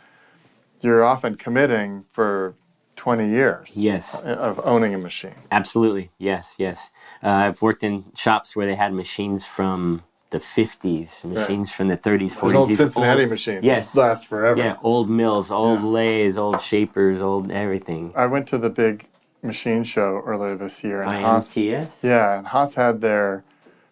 you're 0.82 1.04
often 1.04 1.36
committing 1.36 2.06
for 2.12 2.56
20 2.98 3.28
years 3.30 3.72
Yes. 3.78 4.14
of 4.16 4.60
owning 4.66 4.94
a 4.94 4.98
machine. 4.98 5.36
Absolutely. 5.52 6.12
Yes. 6.18 6.56
Yes. 6.58 6.90
Uh, 7.24 7.30
I've 7.30 7.62
worked 7.62 7.84
in 7.84 8.06
shops 8.16 8.56
where 8.56 8.66
they 8.68 8.76
had 8.76 8.94
machines 8.94 9.46
from 9.46 10.04
the 10.32 10.40
50s, 10.40 11.24
machines 11.24 11.72
from 11.72 11.88
the 11.88 11.96
30s, 11.96 12.36
40s. 12.36 12.42
Those 12.42 12.56
old 12.56 12.70
these 12.70 12.78
Cincinnati 12.80 13.22
old- 13.22 13.30
machines 13.30 13.64
Yes. 13.64 13.96
last 13.96 14.26
forever. 14.28 14.60
Yeah, 14.60 14.76
old 14.84 15.10
mills, 15.10 15.50
old 15.52 15.82
lathes, 15.84 16.38
old 16.38 16.62
shapers, 16.62 17.22
old 17.22 17.50
everything. 17.50 18.12
I 18.14 18.26
went 18.26 18.46
to 18.50 18.58
the 18.58 18.70
big 18.70 19.08
machine 19.42 19.86
show 19.86 20.22
earlier 20.26 20.56
this 20.56 20.84
year, 20.84 21.04
and 21.04 21.12
Haas, 21.20 21.56
yeah, 21.56 22.38
and 22.40 22.48
Haas 22.48 22.76
had 22.76 23.00
their 23.00 23.44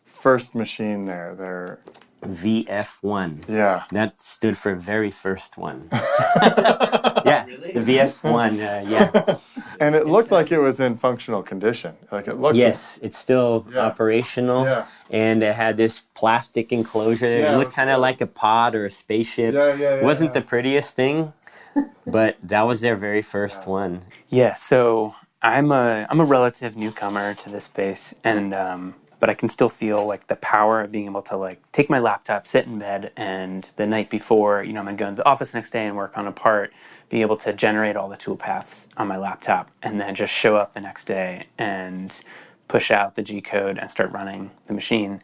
first 0.04 0.54
machine 0.56 1.06
there. 1.06 1.34
Their 1.36 1.80
VF1. 2.28 3.48
yeah, 3.48 3.84
That 3.92 4.22
stood 4.22 4.58
for 4.58 4.76
very 4.76 5.12
first 5.12 5.58
one. 5.58 5.88
yeah, 5.92 7.46
the 7.74 7.80
VF1. 7.80 8.52
Uh, 8.54 8.88
yeah. 8.90 9.38
and 9.80 9.96
it 9.96 10.08
looked 10.08 10.32
like 10.32 10.52
it 10.52 10.60
was 10.60 10.80
in 10.80 10.98
functional 10.98 11.44
condition. 11.44 11.96
Like 12.12 12.28
it 12.28 12.38
looked. 12.40 12.56
Yes, 12.56 13.00
it's 13.02 13.18
still 13.18 13.66
Yeah. 13.72 13.82
operational, 13.82 14.66
Yeah. 14.66 14.86
and 15.10 15.42
it 15.44 15.56
had 15.56 15.78
this 15.78 16.04
plastic 16.14 16.72
enclosure. 16.72 17.28
Yeah, 17.28 17.52
it 17.52 17.54
it 17.54 17.58
looked 17.58 17.74
kind 17.76 17.90
of 17.90 17.96
cool. 17.96 18.02
like 18.02 18.22
a 18.22 18.28
pod 18.28 18.76
or 18.76 18.86
a 18.86 18.92
spaceship. 18.92 19.54
Yeah, 19.54 19.74
yeah, 19.76 19.96
yeah, 20.00 20.04
wasn't 20.04 20.30
yeah. 20.30 20.40
the 20.40 20.46
prettiest 20.46 20.96
thing, 20.96 21.34
but 22.08 22.38
that 22.44 22.62
was 22.64 22.82
their 22.82 22.96
very 22.96 23.22
first 23.22 23.68
one. 23.68 24.02
yeah. 24.30 24.56
So 24.56 25.16
I'm 25.42 25.72
a 25.72 26.08
I'm 26.10 26.20
a 26.20 26.26
relative 26.26 26.76
newcomer 26.76 27.34
to 27.36 27.50
this 27.50 27.66
space, 27.66 28.14
and 28.24 28.54
um, 28.54 28.96
but 29.20 29.30
I 29.30 29.34
can 29.34 29.50
still 29.50 29.70
feel 29.70 30.06
like 30.06 30.28
the 30.28 30.36
power 30.36 30.82
of 30.82 30.92
being 30.92 31.06
able 31.06 31.22
to 31.24 31.38
like 31.38 31.62
take 31.72 31.90
my 31.90 32.00
laptop, 32.00 32.48
sit 32.48 32.66
in 32.66 32.80
bed, 32.80 33.12
and 33.16 33.64
the 33.76 33.86
night 33.86 34.10
before, 34.10 34.64
you 34.64 34.74
know, 34.74 34.80
I'm 34.80 34.86
gonna 34.86 34.98
go 34.98 35.06
into 35.06 35.18
the 35.18 35.26
office 35.26 35.54
next 35.54 35.72
day 35.72 35.86
and 35.86 35.96
work 35.96 36.18
on 36.18 36.28
a 36.28 36.32
part. 36.32 36.74
Be 37.10 37.22
able 37.22 37.38
to 37.38 37.54
generate 37.54 37.96
all 37.96 38.10
the 38.10 38.18
tool 38.18 38.36
paths 38.36 38.88
on 38.98 39.08
my 39.08 39.18
laptop, 39.18 39.70
and 39.84 40.02
then 40.02 40.16
just 40.16 40.34
show 40.34 40.56
up 40.56 40.74
the 40.74 40.82
next 40.82 41.06
day 41.06 41.46
and 41.58 42.24
push 42.68 42.90
out 42.90 43.16
the 43.16 43.22
G 43.22 43.42
code 43.42 43.78
and 43.78 43.92
start 43.92 44.12
running 44.12 44.52
the 44.68 44.74
machine. 44.74 45.22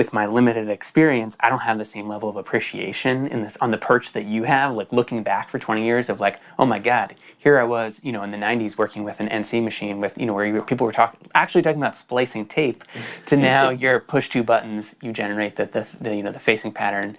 With 0.00 0.14
my 0.14 0.24
limited 0.24 0.70
experience, 0.70 1.36
I 1.40 1.50
don't 1.50 1.58
have 1.58 1.76
the 1.76 1.84
same 1.84 2.08
level 2.08 2.30
of 2.30 2.36
appreciation 2.36 3.26
in 3.26 3.42
this 3.42 3.58
on 3.60 3.70
the 3.70 3.76
perch 3.76 4.12
that 4.12 4.24
you 4.24 4.44
have. 4.44 4.74
Like 4.74 4.94
looking 4.94 5.22
back 5.22 5.50
for 5.50 5.58
20 5.58 5.84
years 5.84 6.08
of 6.08 6.20
like, 6.20 6.40
oh 6.58 6.64
my 6.64 6.78
God, 6.78 7.16
here 7.36 7.58
I 7.58 7.64
was, 7.64 8.00
you 8.02 8.10
know, 8.10 8.22
in 8.22 8.30
the 8.30 8.38
90s 8.38 8.78
working 8.78 9.04
with 9.04 9.20
an 9.20 9.28
NC 9.28 9.62
machine 9.62 10.00
with, 10.00 10.16
you 10.16 10.24
know, 10.24 10.32
where 10.32 10.46
you, 10.46 10.62
people 10.62 10.86
were 10.86 10.92
talking, 10.94 11.28
actually 11.34 11.60
talking 11.60 11.82
about 11.82 11.96
splicing 11.96 12.46
tape, 12.46 12.82
to 13.26 13.36
now 13.36 13.68
you're 13.82 14.00
push 14.00 14.30
two 14.30 14.42
buttons, 14.42 14.96
you 15.02 15.12
generate 15.12 15.56
the, 15.56 15.66
the, 15.66 15.86
the 16.00 16.16
you 16.16 16.22
know 16.22 16.32
the 16.32 16.38
facing 16.38 16.72
pattern. 16.72 17.18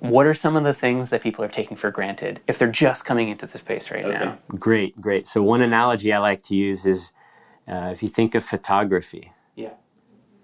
What 0.00 0.26
are 0.26 0.34
some 0.34 0.56
of 0.56 0.64
the 0.64 0.74
things 0.74 1.08
that 1.08 1.22
people 1.22 1.42
are 1.42 1.48
taking 1.48 1.78
for 1.78 1.90
granted 1.90 2.40
if 2.46 2.58
they're 2.58 2.70
just 2.70 3.06
coming 3.06 3.30
into 3.30 3.46
the 3.46 3.56
space 3.56 3.90
right 3.90 4.06
now? 4.06 4.36
Great, 4.48 5.00
great. 5.00 5.26
So 5.26 5.42
one 5.42 5.62
analogy 5.62 6.12
I 6.12 6.18
like 6.18 6.42
to 6.42 6.54
use 6.54 6.84
is 6.84 7.12
uh, 7.66 7.88
if 7.92 8.02
you 8.02 8.10
think 8.10 8.34
of 8.34 8.44
photography. 8.44 9.32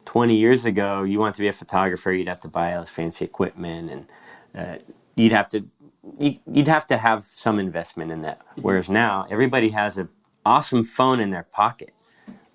Yeah. 0.07 0.13
20 0.13 0.37
years 0.37 0.65
ago, 0.67 1.05
you 1.05 1.19
want 1.21 1.35
to 1.37 1.43
be 1.43 1.49
a 1.49 1.53
photographer, 1.53 2.13
you'd 2.13 2.29
have 2.29 2.41
to 2.41 2.49
buy 2.49 2.75
all 2.75 2.83
this 2.83 2.91
fancy 2.91 3.25
equipment 3.25 3.91
and 3.91 4.07
uh, 4.57 4.79
you'd 5.17 5.33
have 5.33 5.49
to 5.51 5.67
you- 6.19 6.39
you'd 6.53 6.69
have 6.69 6.87
to 6.89 6.99
have 6.99 7.25
some 7.27 7.59
investment 7.61 8.13
in 8.13 8.23
that. 8.23 8.41
Whereas 8.57 8.89
now, 8.91 9.27
everybody 9.31 9.71
has 9.71 9.99
an 9.99 10.09
awesome 10.47 10.85
phone 10.85 11.21
in 11.21 11.31
their 11.31 11.45
pocket 11.45 11.95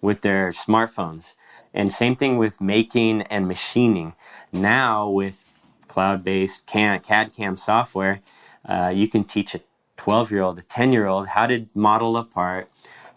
with 0.02 0.22
their 0.22 0.52
smartphones. 0.52 1.36
And 1.74 1.94
same 1.94 2.16
thing 2.16 2.38
with 2.38 2.62
making 2.62 3.24
and 3.24 3.48
machining. 3.48 4.14
Now, 4.54 5.10
with 5.10 5.50
cloud 5.88 6.24
based 6.24 6.66
CAD 6.68 7.04
CAM 7.34 7.58
software, 7.58 8.22
uh, 8.66 8.94
you 8.96 9.08
can 9.08 9.24
teach 9.26 9.56
a 9.56 9.62
12 9.98 10.32
year 10.32 10.42
old, 10.44 10.60
a 10.60 10.64
10 10.64 10.94
year 10.94 11.08
old 11.08 11.30
how 11.30 11.48
to 11.48 11.68
model 11.76 12.18
a 12.18 12.24
part, 12.26 12.70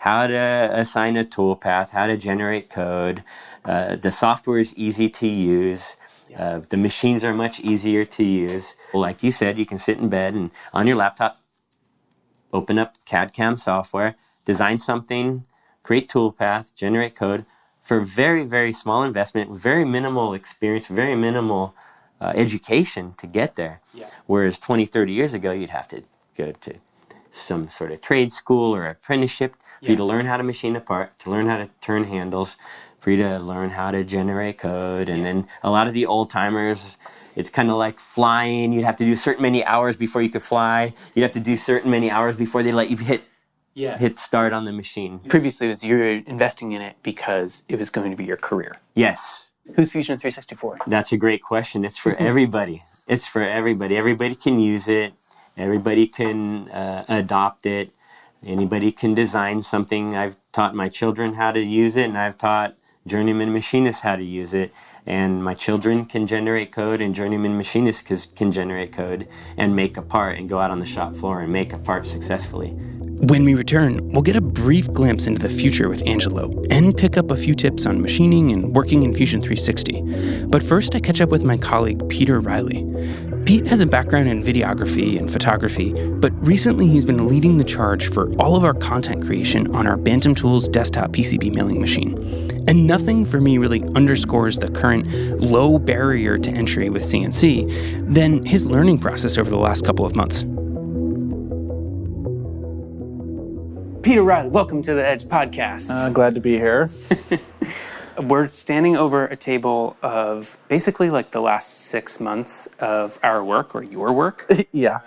how 0.05 0.27
to 0.27 0.69
assign 0.71 1.17
a 1.17 1.25
toolpath, 1.25 1.89
how 1.89 2.07
to 2.07 2.15
generate 2.15 2.69
code. 2.69 3.25
Uh, 3.65 3.97
the 3.97 4.11
software 4.11 4.59
is 4.59 4.77
easy 4.77 5.09
to 5.09 5.27
use. 5.27 5.97
Uh, 6.37 6.61
the 6.69 6.77
machines 6.77 7.25
are 7.25 7.33
much 7.33 7.59
easier 7.61 8.05
to 8.05 8.23
use. 8.23 8.77
Like 8.93 9.23
you 9.23 9.31
said, 9.31 9.57
you 9.57 9.65
can 9.65 9.79
sit 9.79 9.97
in 9.97 10.11
bed 10.11 10.35
and 10.35 10.51
on 10.75 10.87
your 10.87 10.97
laptop, 10.97 11.41
open 12.53 12.79
up 12.79 12.99
CAD 13.07 13.33
CAM 13.33 13.57
software, 13.57 14.15
design 14.45 14.79
something, 14.79 15.47
create 15.83 16.11
toolpath, 16.11 16.75
generate 16.75 17.15
code 17.15 17.47
for 17.81 18.01
very, 18.01 18.45
very 18.45 18.75
small 18.75 19.03
investment, 19.03 19.59
very 19.59 19.87
minimal 19.87 20.35
experience, 20.35 20.87
very 20.87 21.15
minimal 21.15 21.75
uh, 22.21 22.35
education 22.35 23.15
to 23.17 23.27
get 23.27 23.57
there. 23.57 23.81
Yeah. 23.95 24.11
Whereas 24.27 24.59
20, 24.59 24.85
30 24.85 25.15
years 25.15 25.33
ago, 25.33 25.53
you'd 25.53 25.71
have 25.71 25.89
to 25.89 26.03
go 26.37 26.53
to 26.53 26.75
some 27.31 27.71
sort 27.71 27.91
of 27.91 28.03
trade 28.03 28.33
school 28.33 28.77
or 28.77 28.85
apprenticeship 28.87 29.57
for 29.85 29.91
you 29.91 29.97
to 29.97 30.05
learn 30.05 30.27
how 30.27 30.37
to 30.37 30.43
machine 30.43 30.77
a 30.77 30.81
part, 30.81 31.19
to 31.21 31.31
learn 31.31 31.47
how 31.47 31.59
to 31.59 31.69
turn 31.81 32.05
handles, 32.05 32.57
for 32.99 33.11
you 33.11 33.17
to 33.19 33.39
learn 33.39 33.71
how 33.71 33.91
to 33.91 34.03
generate 34.05 34.59
code. 34.59 35.09
And 35.09 35.25
then 35.25 35.47
a 35.63 35.71
lot 35.71 35.87
of 35.87 35.93
the 35.95 36.07
old 36.07 36.31
timers, 36.31 36.97
it's 37.37 37.51
kind 37.51 37.71
of 37.71 37.77
like 37.77 37.99
flying. 37.99 38.73
You'd 38.73 38.85
have 38.85 38.97
to 38.97 39.05
do 39.05 39.15
certain 39.17 39.43
many 39.43 39.65
hours 39.65 39.97
before 39.97 40.23
you 40.23 40.31
could 40.31 40.43
fly. 40.43 40.95
You'd 41.15 41.23
have 41.23 41.33
to 41.33 41.41
do 41.41 41.57
certain 41.57 41.91
many 41.91 42.11
hours 42.11 42.37
before 42.37 42.63
they 42.63 42.73
let 42.73 42.89
you 42.91 42.97
hit 42.97 43.25
Yeah. 43.75 43.99
hit 43.99 44.19
start 44.19 44.53
on 44.53 44.65
the 44.65 44.73
machine. 44.73 45.19
Previously, 45.29 45.67
it 45.67 45.71
was 45.71 45.85
you 45.85 45.97
were 45.99 46.23
investing 46.27 46.73
in 46.73 46.81
it 46.81 46.97
because 47.03 47.65
it 47.69 47.77
was 47.79 47.91
going 47.91 48.11
to 48.11 48.17
be 48.17 48.25
your 48.25 48.37
career. 48.39 48.77
Yes, 48.95 49.51
Who's 49.77 49.91
Fusion 49.93 50.19
364? 50.19 50.79
That's 50.87 51.11
a 51.13 51.17
great 51.17 51.43
question. 51.43 51.85
It's 51.85 51.99
for 51.99 52.15
everybody. 52.31 52.83
It's 53.07 53.27
for 53.29 53.43
everybody. 53.43 53.97
Everybody 53.97 54.35
can 54.35 54.61
use 54.61 54.89
it. 54.89 55.13
Everybody 55.57 56.07
can 56.07 56.69
uh, 56.71 57.05
adopt 57.09 57.65
it. 57.67 57.91
Anybody 58.47 58.93
can 58.93 59.15
design 59.15 59.63
something. 59.63 60.15
I've 60.15 60.37
taught 60.53 60.75
my 60.75 60.89
children 60.89 61.35
how 61.35 61.53
to 61.53 61.61
use 61.61 61.97
it, 61.97 62.05
and 62.05 62.19
I've 62.19 62.37
taught 62.37 62.77
journeyman 63.07 63.53
machinists 63.53 64.03
how 64.03 64.17
to 64.17 64.25
use 64.25 64.55
it. 64.55 64.73
And 65.07 65.45
my 65.45 65.55
children 65.55 66.07
can 66.07 66.27
generate 66.27 66.73
code, 66.73 67.01
and 67.01 67.15
journeyman 67.15 67.57
machinists 67.57 68.27
can 68.35 68.51
generate 68.53 68.93
code 68.93 69.29
and 69.57 69.77
make 69.77 69.97
a 69.97 70.03
part 70.03 70.39
and 70.39 70.49
go 70.49 70.59
out 70.59 70.71
on 70.71 70.79
the 70.79 70.87
shop 70.87 71.15
floor 71.15 71.43
and 71.43 71.53
make 71.53 71.73
a 71.73 71.79
part 71.79 72.07
successfully. 72.07 72.71
When 72.71 73.45
we 73.45 73.55
return, 73.55 74.11
we'll 74.11 74.23
get 74.23 74.37
a 74.37 74.41
brief 74.41 74.93
glimpse 74.93 75.27
into 75.27 75.41
the 75.41 75.49
future 75.49 75.89
with 75.89 76.07
Angelo 76.07 76.63
and 76.71 76.97
pick 76.97 77.17
up 77.17 77.31
a 77.31 77.37
few 77.37 77.55
tips 77.55 77.87
on 77.87 78.03
machining 78.03 78.51
and 78.51 78.75
working 78.75 79.03
in 79.03 79.15
Fusion 79.15 79.41
360. 79.41 80.47
But 80.47 80.63
first, 80.63 80.95
I 80.95 81.01
catch 81.01 81.21
up 81.21 81.29
with 81.29 81.45
my 81.45 81.57
colleague 81.57 82.07
Peter 82.09 82.41
Riley. 82.41 82.85
Pete 83.47 83.67
has 83.67 83.83
a 83.83 83.87
background 83.87 84.29
in 84.29 84.43
videography 84.43 85.19
and 85.19 85.31
photography, 85.31 85.93
but 86.13 86.33
recently 86.47 86.89
he's 86.89 87.05
been 87.05 87.29
leading 87.29 87.59
the 87.59 87.65
charge 87.65 88.09
for 88.09 88.33
all 88.37 88.57
of 88.57 88.65
our 88.65 88.75
content 88.75 89.25
creation 89.25 89.75
on 89.75 89.87
our 89.87 89.97
Bantam 89.97 90.35
Tools 90.35 90.67
desktop 90.69 91.13
PCB 91.13 91.55
milling 91.55 91.81
machine. 91.81 92.54
And 92.67 92.87
nothing 92.87 93.27
for 93.27 93.41
me 93.41 93.59
really 93.59 93.83
underscores 93.95 94.59
the 94.59 94.71
current 94.71 95.07
low 95.39 95.79
barrier 95.79 96.39
to 96.39 96.51
entry 96.51 96.89
with 96.89 97.03
CNC 97.03 98.15
than 98.15 98.45
his 98.47 98.65
learning 98.65 99.01
process 99.01 99.37
over 99.37 99.51
the 99.51 99.59
last 99.59 99.85
couple 99.85 100.07
of 100.07 100.17
months. 100.17 100.45
Peter 104.03 104.23
Riley, 104.23 104.49
welcome 104.49 104.83
to 104.83 104.95
the 104.95 105.07
Edge 105.07 105.25
podcast. 105.25 105.91
Uh, 105.91 106.09
glad 106.11 106.35
to 106.35 106.41
be 106.41 106.57
here. 106.57 106.91
We're 108.19 108.49
standing 108.49 108.97
over 108.97 109.27
a 109.27 109.37
table 109.37 109.97
of 110.03 110.57
basically 110.69 111.11
like 111.11 111.33
the 111.33 111.41
last 111.41 111.87
six 111.87 112.21
months 112.21 112.69
of 112.79 113.19
our 113.23 113.45
work 113.45 113.75
or 113.75 113.83
your 113.83 114.13
work. 114.13 114.51
yeah. 114.73 115.01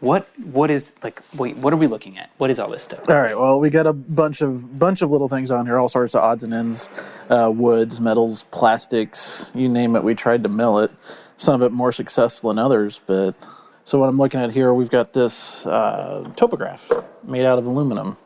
What 0.00 0.28
what 0.38 0.70
is 0.70 0.94
like 1.02 1.20
wait, 1.36 1.58
what 1.58 1.72
are 1.72 1.76
we 1.76 1.86
looking 1.86 2.18
at? 2.18 2.30
What 2.38 2.50
is 2.50 2.58
all 2.58 2.70
this 2.70 2.84
stuff? 2.84 3.08
All 3.08 3.20
right. 3.20 3.36
Well, 3.36 3.60
we 3.60 3.68
got 3.70 3.86
a 3.86 3.92
bunch 3.92 4.40
of 4.40 4.78
bunch 4.78 5.02
of 5.02 5.10
little 5.10 5.28
things 5.28 5.50
on 5.50 5.66
here, 5.66 5.78
all 5.78 5.88
sorts 5.90 6.14
of 6.14 6.22
odds 6.22 6.42
and 6.42 6.54
ends, 6.54 6.88
uh, 7.28 7.52
woods, 7.54 8.00
metals, 8.00 8.44
plastics, 8.44 9.50
you 9.54 9.68
name 9.68 9.96
it. 9.96 10.02
We 10.02 10.14
tried 10.14 10.42
to 10.44 10.48
mill 10.48 10.78
it. 10.78 10.90
Some 11.36 11.60
of 11.60 11.62
it 11.62 11.72
more 11.72 11.92
successful 11.92 12.48
than 12.48 12.58
others, 12.58 13.00
but 13.06 13.34
so 13.84 13.98
what 13.98 14.08
I'm 14.08 14.18
looking 14.18 14.40
at 14.40 14.52
here, 14.52 14.72
we've 14.72 14.90
got 14.90 15.12
this 15.12 15.66
uh, 15.66 16.24
topograph 16.36 17.04
made 17.24 17.44
out 17.44 17.58
of 17.58 17.66
aluminum. 17.66 18.16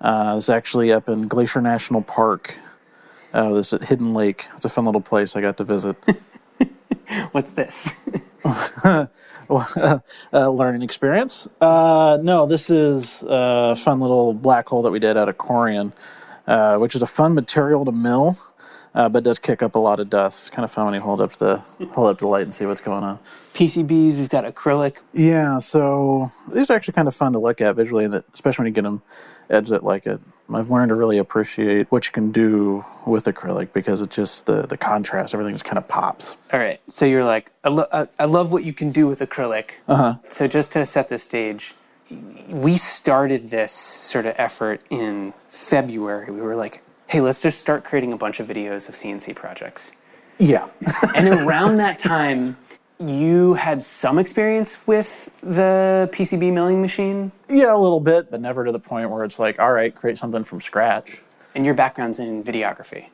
Uh, 0.00 0.34
it's 0.36 0.48
actually 0.48 0.92
up 0.92 1.08
in 1.08 1.26
Glacier 1.28 1.60
National 1.60 2.02
Park. 2.02 2.58
Uh, 3.32 3.52
this 3.54 3.72
at 3.72 3.84
Hidden 3.84 4.14
Lake. 4.14 4.48
It's 4.56 4.64
a 4.64 4.68
fun 4.68 4.86
little 4.86 5.00
place 5.00 5.36
I 5.36 5.40
got 5.40 5.56
to 5.58 5.64
visit. 5.64 5.96
What's 7.32 7.52
this? 7.52 7.92
uh, 9.48 9.98
learning 10.32 10.82
experience. 10.82 11.48
Uh, 11.60 12.18
no, 12.22 12.46
this 12.46 12.70
is 12.70 13.22
a 13.26 13.76
fun 13.76 14.00
little 14.00 14.34
black 14.34 14.68
hole 14.68 14.82
that 14.82 14.90
we 14.90 14.98
did 14.98 15.16
out 15.16 15.28
of 15.28 15.36
Corian, 15.36 15.92
uh, 16.46 16.76
which 16.78 16.94
is 16.94 17.02
a 17.02 17.06
fun 17.06 17.34
material 17.34 17.84
to 17.84 17.92
mill 17.92 18.38
uh, 18.94 19.08
but 19.08 19.24
does 19.24 19.38
kick 19.38 19.62
up 19.62 19.74
a 19.74 19.78
lot 19.78 20.00
of 20.00 20.10
dust. 20.10 20.42
It's 20.42 20.50
kind 20.50 20.64
of 20.64 20.72
fun 20.72 20.86
when 20.86 20.94
you 20.94 21.00
hold 21.00 21.20
up 21.20 21.32
the 21.32 21.58
hold 21.92 22.08
up 22.08 22.18
the 22.18 22.26
light 22.26 22.42
and 22.42 22.54
see 22.54 22.66
what's 22.66 22.80
going 22.80 23.04
on. 23.04 23.18
PCBs, 23.54 24.16
we've 24.16 24.28
got 24.28 24.44
acrylic. 24.44 25.02
Yeah, 25.12 25.58
so 25.58 26.30
these 26.52 26.70
are 26.70 26.74
actually 26.74 26.94
kind 26.94 27.08
of 27.08 27.14
fun 27.14 27.32
to 27.32 27.38
look 27.38 27.60
at 27.60 27.76
visually, 27.76 28.04
especially 28.32 28.64
when 28.64 28.66
you 28.68 28.74
get 28.74 28.82
them 28.82 29.02
edged 29.48 29.72
it 29.72 29.84
like 29.84 30.06
it. 30.06 30.20
I've 30.54 30.70
learned 30.70 30.88
to 30.90 30.94
really 30.94 31.18
appreciate 31.18 31.90
what 31.90 32.06
you 32.06 32.12
can 32.12 32.30
do 32.32 32.84
with 33.06 33.24
acrylic 33.24 33.72
because 33.72 34.00
it's 34.00 34.14
just 34.14 34.46
the 34.46 34.62
the 34.66 34.76
contrast, 34.76 35.34
everything 35.34 35.54
just 35.54 35.64
kind 35.64 35.78
of 35.78 35.86
pops. 35.88 36.36
All 36.52 36.58
right, 36.60 36.80
so 36.86 37.04
you're 37.06 37.24
like, 37.24 37.50
I, 37.64 37.68
lo- 37.68 37.86
I, 37.92 38.06
I 38.18 38.24
love 38.24 38.52
what 38.52 38.64
you 38.64 38.72
can 38.72 38.90
do 38.90 39.06
with 39.06 39.20
acrylic. 39.20 39.72
Uh 39.88 39.96
huh. 39.96 40.14
So 40.28 40.46
just 40.46 40.72
to 40.72 40.84
set 40.86 41.08
the 41.08 41.18
stage, 41.18 41.74
we 42.48 42.76
started 42.76 43.50
this 43.50 43.72
sort 43.72 44.26
of 44.26 44.34
effort 44.38 44.80
in 44.90 45.32
February. 45.48 46.30
We 46.32 46.40
were 46.40 46.56
like, 46.56 46.82
hey, 47.06 47.20
let's 47.20 47.42
just 47.42 47.58
start 47.60 47.84
creating 47.84 48.12
a 48.12 48.16
bunch 48.16 48.40
of 48.40 48.46
videos 48.48 48.88
of 48.88 48.94
CNC 48.94 49.34
projects. 49.36 49.92
Yeah. 50.38 50.68
and 51.14 51.28
around 51.28 51.76
that 51.76 51.98
time, 51.98 52.56
you 53.00 53.54
had 53.54 53.82
some 53.82 54.18
experience 54.18 54.86
with 54.86 55.30
the 55.42 56.08
PCB 56.12 56.52
milling 56.52 56.82
machine? 56.82 57.32
Yeah, 57.48 57.74
a 57.74 57.78
little 57.78 58.00
bit, 58.00 58.30
but 58.30 58.40
never 58.40 58.64
to 58.64 58.72
the 58.72 58.78
point 58.78 59.10
where 59.10 59.24
it's 59.24 59.38
like, 59.38 59.58
all 59.58 59.72
right, 59.72 59.94
create 59.94 60.18
something 60.18 60.44
from 60.44 60.60
scratch. 60.60 61.22
And 61.54 61.64
your 61.64 61.74
background's 61.74 62.18
in 62.18 62.44
videography? 62.44 63.06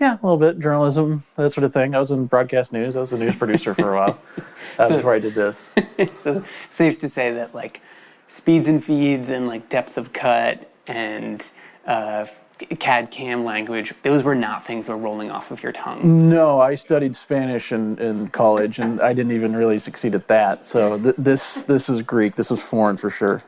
Yeah, 0.00 0.14
a 0.14 0.26
little 0.26 0.38
bit. 0.38 0.58
Journalism, 0.58 1.24
that 1.36 1.52
sort 1.52 1.64
of 1.64 1.72
thing. 1.72 1.94
I 1.94 1.98
was 1.98 2.10
in 2.10 2.26
broadcast 2.26 2.72
news. 2.72 2.96
I 2.96 3.00
was 3.00 3.12
a 3.12 3.18
news 3.18 3.36
producer 3.36 3.74
for 3.74 3.94
a 3.94 3.96
while 3.96 4.18
uh, 4.78 4.88
so, 4.88 4.96
before 4.96 5.14
I 5.14 5.18
did 5.18 5.34
this. 5.34 5.72
so, 6.10 6.42
safe 6.70 6.98
to 6.98 7.08
say 7.08 7.32
that, 7.32 7.54
like, 7.54 7.80
speeds 8.26 8.68
and 8.68 8.82
feeds 8.82 9.28
and, 9.28 9.46
like, 9.46 9.68
depth 9.68 9.98
of 9.98 10.12
cut 10.12 10.70
and 10.86 11.50
uh, 11.86 12.26
CAD 12.66 13.10
CAM 13.10 13.44
language, 13.44 13.92
those 14.02 14.22
were 14.22 14.34
not 14.34 14.64
things 14.64 14.86
that 14.86 14.92
were 14.96 15.02
rolling 15.02 15.30
off 15.30 15.50
of 15.50 15.62
your 15.62 15.72
tongue. 15.72 16.28
No, 16.28 16.60
I 16.60 16.74
studied 16.74 17.14
Spanish 17.14 17.72
in, 17.72 17.98
in 17.98 18.28
college 18.28 18.78
and 18.78 19.00
I 19.00 19.12
didn't 19.12 19.32
even 19.32 19.54
really 19.54 19.78
succeed 19.78 20.14
at 20.14 20.28
that. 20.28 20.66
So 20.66 20.98
th- 20.98 21.14
this 21.18 21.64
this 21.64 21.88
is 21.88 22.02
Greek. 22.02 22.34
This 22.34 22.50
is 22.50 22.68
foreign 22.68 22.96
for 22.96 23.10
sure. 23.10 23.42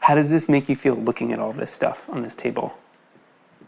How 0.00 0.14
does 0.14 0.30
this 0.30 0.48
make 0.48 0.68
you 0.68 0.76
feel 0.76 0.94
looking 0.94 1.32
at 1.32 1.38
all 1.38 1.52
this 1.52 1.70
stuff 1.70 2.08
on 2.10 2.22
this 2.22 2.34
table? 2.34 2.76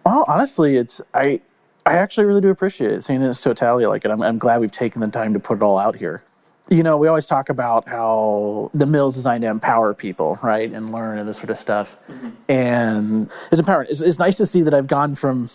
Well, 0.05 0.25
honestly, 0.29 0.77
it's 0.77 1.01
I 1.15 1.41
I 1.85 1.95
actually 1.95 2.27
really 2.27 2.41
do 2.41 2.51
appreciate 2.51 2.93
it, 2.93 3.03
seeing 3.03 3.21
it 3.21 3.25
in 3.25 3.31
its 3.31 3.43
totality 3.43 3.87
like 3.87 4.05
it. 4.05 4.11
I'm, 4.11 4.23
I'm 4.23 4.39
glad 4.39 4.61
we've 4.61 4.71
taken 4.71 5.01
the 5.01 5.09
time 5.09 5.33
to 5.35 5.41
put 5.41 5.57
it 5.57 5.62
all 5.62 5.79
out 5.79 5.97
here 5.97 6.23
you 6.69 6.83
know, 6.83 6.97
we 6.97 7.09
always 7.09 7.26
talk 7.26 7.49
about 7.49 7.88
how 7.88 8.71
the 8.73 8.87
mill 8.87 9.09
is 9.09 9.14
designed 9.14 9.42
to 9.42 9.49
empower 9.49 9.95
people, 9.95 10.38
right, 10.42 10.71
and 10.71 10.92
learn 10.92 11.19
and 11.19 11.28
this 11.28 11.38
sort 11.38 11.50
of 11.50 11.59
stuff. 11.59 11.99
Mm-hmm. 12.09 12.31
And 12.49 13.31
it's 13.50 13.61
empowering. 13.61 13.88
It's, 13.90 14.00
it's 14.00 14.19
nice 14.19 14.37
to 14.37 14.47
see 14.47 14.62
that 14.62 14.73
I've 14.73 14.87
gone 14.87 15.14
from 15.14 15.50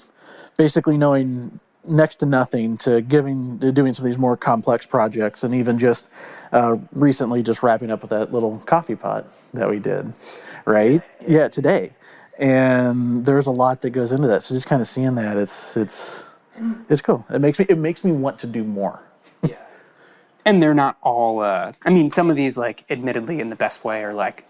basically 0.58 0.98
knowing 0.98 1.60
next 1.88 2.18
to 2.18 2.26
nothing 2.26 2.76
to 2.78 3.02
giving 3.02 3.58
to 3.60 3.72
doing 3.72 3.94
some 3.94 4.06
of 4.06 4.12
these 4.12 4.18
more 4.18 4.36
complex 4.36 4.86
projects, 4.86 5.44
and 5.44 5.56
even 5.56 5.80
just 5.80 6.08
uh, 6.52 6.76
recently 6.92 7.42
just 7.42 7.64
wrapping 7.64 7.90
up 7.90 8.02
with 8.02 8.10
that 8.10 8.34
little 8.34 8.58
coffee 8.60 8.96
pot 8.96 9.32
that 9.54 9.70
we 9.70 9.80
did, 9.80 10.14
right? 10.66 11.02
Yeah, 11.26 11.48
today. 11.48 11.94
And 12.38 13.26
there's 13.26 13.48
a 13.48 13.52
lot 13.52 13.82
that 13.82 13.92
goes 13.92 14.12
into 14.12 14.28
that. 14.28 14.44
So 14.44 14.54
just 14.54 14.68
kind 14.68 14.82
of 14.82 14.88
seeing 14.88 15.16
that, 15.16 15.38
it's 15.38 15.78
it's 15.78 16.28
it's 16.90 17.02
cool. 17.02 17.26
It 17.30 17.40
makes 17.40 17.60
me 17.60 17.66
it 17.70 17.78
makes 17.78 18.04
me 18.04 18.12
want 18.12 18.38
to 18.40 18.48
do 18.48 18.64
more. 18.64 19.02
Yeah 19.42 19.58
and 20.48 20.64
they're 20.64 20.74
not 20.74 20.98
all 21.04 21.42
uh, 21.42 21.74
i 21.86 21.90
mean 21.90 22.10
some 22.10 22.30
of 22.30 22.38
these 22.38 22.58
like 22.58 22.86
admittedly 22.90 23.40
in 23.40 23.50
the 23.50 23.56
best 23.56 23.84
way 23.84 24.02
are 24.02 24.14
like 24.14 24.46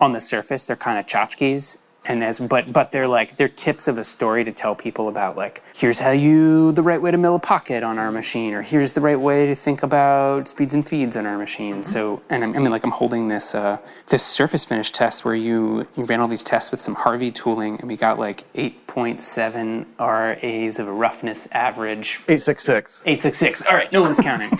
on 0.00 0.12
the 0.12 0.20
surface 0.20 0.66
they're 0.66 0.76
kind 0.76 0.98
of 0.98 1.06
tchotchkes 1.06 1.78
and 2.06 2.22
as 2.22 2.38
but 2.38 2.72
but 2.72 2.92
they're 2.92 3.08
like 3.08 3.36
they're 3.36 3.48
tips 3.48 3.88
of 3.88 3.98
a 3.98 4.04
story 4.04 4.44
to 4.44 4.52
tell 4.52 4.74
people 4.74 5.08
about 5.08 5.36
like 5.36 5.62
here's 5.74 5.98
how 6.00 6.10
you 6.10 6.72
the 6.72 6.82
right 6.82 7.00
way 7.00 7.10
to 7.10 7.18
mill 7.18 7.34
a 7.34 7.38
pocket 7.38 7.82
on 7.82 7.98
our 7.98 8.10
machine 8.12 8.54
or 8.54 8.62
here's 8.62 8.92
the 8.92 9.00
right 9.00 9.18
way 9.18 9.46
to 9.46 9.54
think 9.54 9.82
about 9.82 10.48
speeds 10.48 10.74
and 10.74 10.88
feeds 10.88 11.16
on 11.16 11.26
our 11.26 11.38
machine. 11.38 11.82
So 11.82 12.22
and 12.30 12.44
I'm, 12.44 12.54
i 12.54 12.58
mean 12.58 12.70
like 12.70 12.84
i'm 12.84 12.90
holding 12.90 13.28
this 13.28 13.54
uh, 13.54 13.78
this 14.08 14.24
surface 14.24 14.64
finish 14.64 14.90
test 14.90 15.24
where 15.24 15.34
you 15.34 15.86
you 15.96 16.04
ran 16.04 16.20
all 16.20 16.28
these 16.28 16.44
tests 16.44 16.70
with 16.70 16.80
some 16.80 16.94
harvey 16.94 17.30
tooling 17.30 17.78
and 17.80 17.88
we 17.88 17.96
got 17.96 18.18
like 18.18 18.44
8.7 18.54 19.86
ras 19.98 20.78
of 20.78 20.88
a 20.88 20.92
roughness 20.92 21.48
average. 21.52 22.16
866 22.28 23.02
866 23.06 23.66
all 23.66 23.74
right 23.74 23.92
no 23.92 24.00
one's 24.00 24.20
counting. 24.20 24.50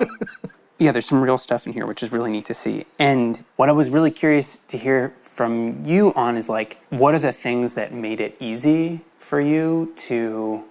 Um, 0.00 0.16
yeah, 0.78 0.92
there's 0.92 1.06
some 1.06 1.20
real 1.20 1.38
stuff 1.38 1.66
in 1.66 1.72
here, 1.72 1.86
which 1.86 2.02
is 2.02 2.12
really 2.12 2.30
neat 2.30 2.44
to 2.46 2.54
see. 2.54 2.86
And 2.98 3.44
what 3.56 3.68
I 3.68 3.72
was 3.72 3.90
really 3.90 4.10
curious 4.10 4.58
to 4.68 4.78
hear 4.78 5.12
from 5.22 5.84
you 5.84 6.12
on 6.14 6.36
is 6.36 6.48
like, 6.48 6.78
what 6.90 7.14
are 7.14 7.18
the 7.18 7.32
things 7.32 7.74
that 7.74 7.92
made 7.92 8.20
it 8.20 8.36
easy 8.38 9.00
for 9.18 9.40
you 9.40 9.92
to 9.96 10.64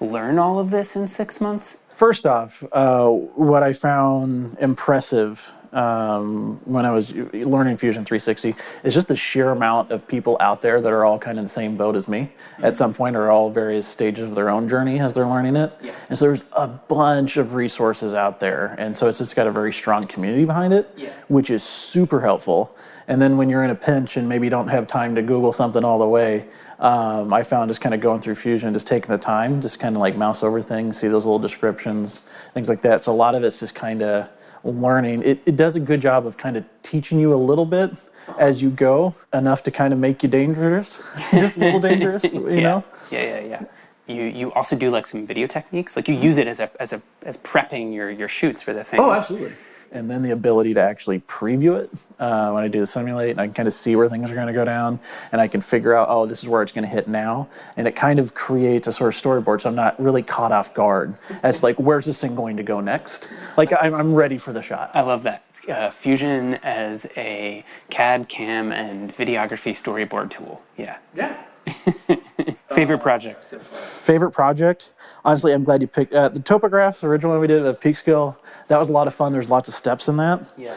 learn 0.00 0.38
all 0.38 0.58
of 0.58 0.70
this 0.70 0.94
in 0.94 1.08
six 1.08 1.40
months? 1.40 1.78
First 1.92 2.26
off, 2.26 2.62
uh, 2.72 3.08
what 3.08 3.62
I 3.62 3.72
found 3.72 4.56
impressive 4.60 5.52
um, 5.74 6.60
when 6.64 6.84
I 6.84 6.92
was 6.92 7.14
learning 7.14 7.76
Fusion 7.76 8.04
360 8.04 8.54
is 8.84 8.94
just 8.94 9.08
the 9.08 9.16
sheer 9.16 9.50
amount 9.50 9.90
of 9.90 10.06
people 10.06 10.36
out 10.40 10.62
there 10.62 10.80
that 10.80 10.92
are 10.92 11.04
all 11.04 11.18
kind 11.18 11.38
of 11.38 11.38
in 11.38 11.44
the 11.44 11.48
same 11.48 11.76
boat 11.76 11.96
as 11.96 12.08
me 12.08 12.20
mm-hmm. 12.20 12.64
at 12.64 12.76
some 12.76 12.94
point 12.94 13.16
or 13.16 13.30
all 13.30 13.50
various 13.50 13.86
stages 13.86 14.28
of 14.28 14.34
their 14.34 14.50
own 14.50 14.68
journey 14.68 15.00
as 15.00 15.12
they're 15.12 15.26
learning 15.26 15.56
it. 15.56 15.76
Yeah. 15.82 15.92
And 16.08 16.18
so 16.18 16.26
there's 16.26 16.44
a 16.52 16.68
bunch 16.68 17.36
of 17.36 17.54
resources 17.54 18.14
out 18.14 18.40
there. 18.40 18.76
And 18.78 18.96
so 18.96 19.08
it's 19.08 19.18
just 19.18 19.34
got 19.34 19.46
a 19.46 19.52
very 19.52 19.72
strong 19.72 20.06
community 20.06 20.44
behind 20.44 20.72
it, 20.72 20.90
yeah. 20.96 21.10
which 21.28 21.50
is 21.50 21.62
super 21.62 22.20
helpful. 22.20 22.76
And 23.06 23.20
then 23.20 23.36
when 23.36 23.50
you're 23.50 23.64
in 23.64 23.70
a 23.70 23.74
pinch 23.74 24.16
and 24.16 24.28
maybe 24.28 24.48
don't 24.48 24.68
have 24.68 24.86
time 24.86 25.14
to 25.14 25.22
Google 25.22 25.52
something 25.52 25.84
all 25.84 25.98
the 25.98 26.08
way, 26.08 26.46
um, 26.78 27.32
I 27.32 27.42
found 27.42 27.70
just 27.70 27.80
kind 27.80 27.94
of 27.94 28.00
going 28.00 28.20
through 28.20 28.34
Fusion, 28.36 28.72
just 28.72 28.86
taking 28.86 29.10
the 29.10 29.18
time, 29.18 29.60
just 29.60 29.78
kind 29.78 29.94
of 29.94 30.00
like 30.00 30.16
mouse 30.16 30.42
over 30.42 30.60
things, 30.62 30.98
see 30.98 31.08
those 31.08 31.26
little 31.26 31.38
descriptions, 31.38 32.22
things 32.54 32.68
like 32.68 32.82
that. 32.82 33.00
So 33.00 33.12
a 33.12 33.14
lot 33.14 33.34
of 33.34 33.44
it's 33.44 33.60
just 33.60 33.74
kind 33.74 34.02
of 34.02 34.28
learning. 34.64 35.22
It, 35.22 35.42
it 35.46 35.56
does 35.56 35.76
a 35.76 35.80
good 35.80 36.00
job 36.00 36.26
of 36.26 36.36
kind 36.36 36.56
of 36.56 36.64
teaching 36.82 37.20
you 37.20 37.34
a 37.34 37.36
little 37.36 37.66
bit 37.66 37.92
as 38.38 38.62
you 38.62 38.70
go, 38.70 39.14
enough 39.32 39.62
to 39.64 39.70
kind 39.70 39.92
of 39.92 39.98
make 39.98 40.22
you 40.22 40.28
dangerous, 40.28 41.02
just 41.30 41.58
a 41.58 41.60
little 41.60 41.80
dangerous, 41.80 42.32
you 42.32 42.48
yeah. 42.48 42.60
know? 42.60 42.84
Yeah, 43.10 43.22
yeah, 43.22 43.40
yeah. 43.40 43.64
you 44.06 44.22
you 44.24 44.52
also 44.52 44.76
do 44.76 44.90
like 44.90 45.06
some 45.06 45.26
video 45.26 45.46
techniques. 45.46 45.96
Like 45.96 46.08
you 46.08 46.14
use 46.14 46.38
it 46.38 46.46
as 46.46 46.60
a 46.60 46.70
as 46.80 46.92
a 46.92 47.02
as 47.22 47.36
prepping 47.36 47.94
your 47.94 48.10
your 48.10 48.28
shoots 48.28 48.62
for 48.62 48.72
the 48.72 48.82
things. 48.82 49.02
Oh, 49.02 49.12
absolutely. 49.12 49.52
And 49.94 50.10
then 50.10 50.22
the 50.22 50.32
ability 50.32 50.74
to 50.74 50.80
actually 50.80 51.20
preview 51.20 51.80
it 51.80 51.90
uh, 52.18 52.50
when 52.50 52.64
I 52.64 52.68
do 52.68 52.80
the 52.80 52.86
simulate, 52.86 53.30
and 53.30 53.40
I 53.40 53.46
can 53.46 53.54
kind 53.54 53.68
of 53.68 53.74
see 53.74 53.96
where 53.96 54.08
things 54.08 54.30
are 54.30 54.34
going 54.34 54.48
to 54.48 54.52
go 54.52 54.64
down, 54.64 54.98
and 55.32 55.40
I 55.40 55.48
can 55.48 55.60
figure 55.60 55.94
out, 55.94 56.08
oh, 56.10 56.26
this 56.26 56.42
is 56.42 56.48
where 56.48 56.62
it's 56.62 56.72
going 56.72 56.84
to 56.84 56.88
hit 56.90 57.08
now, 57.08 57.48
and 57.76 57.86
it 57.86 57.94
kind 57.94 58.18
of 58.18 58.34
creates 58.34 58.88
a 58.88 58.92
sort 58.92 59.14
of 59.14 59.20
storyboard, 59.22 59.60
so 59.60 59.70
I'm 59.70 59.76
not 59.76 59.98
really 60.00 60.22
caught 60.22 60.52
off 60.52 60.74
guard 60.74 61.14
as 61.42 61.62
like, 61.62 61.78
where's 61.78 62.06
this 62.06 62.20
thing 62.20 62.34
going 62.34 62.56
to 62.56 62.62
go 62.62 62.80
next? 62.80 63.30
Like 63.56 63.72
I'm, 63.80 63.94
I'm 63.94 64.14
ready 64.14 64.36
for 64.36 64.52
the 64.52 64.62
shot. 64.62 64.90
I 64.94 65.02
love 65.02 65.22
that. 65.22 65.44
Uh, 65.68 65.90
Fusion 65.90 66.54
as 66.62 67.06
a 67.16 67.64
CAD, 67.88 68.28
CAM, 68.28 68.70
and 68.72 69.10
videography 69.10 69.72
storyboard 69.72 70.30
tool. 70.30 70.60
Yeah. 70.76 70.98
Yeah. 71.14 71.42
Favorite 72.68 73.00
project? 73.00 73.44
Favorite 73.44 74.32
project? 74.32 74.90
Honestly, 75.24 75.52
I'm 75.52 75.64
glad 75.64 75.80
you 75.80 75.88
picked 75.88 76.12
uh, 76.12 76.28
the 76.28 76.40
topograph, 76.40 77.00
the 77.00 77.08
original 77.08 77.32
one 77.32 77.40
we 77.40 77.46
did 77.46 77.64
of 77.64 77.80
Peekskill. 77.80 78.36
That 78.68 78.78
was 78.78 78.88
a 78.90 78.92
lot 78.92 79.06
of 79.06 79.14
fun. 79.14 79.32
There's 79.32 79.50
lots 79.50 79.68
of 79.68 79.74
steps 79.74 80.08
in 80.08 80.16
that. 80.18 80.46
Yeah. 80.58 80.76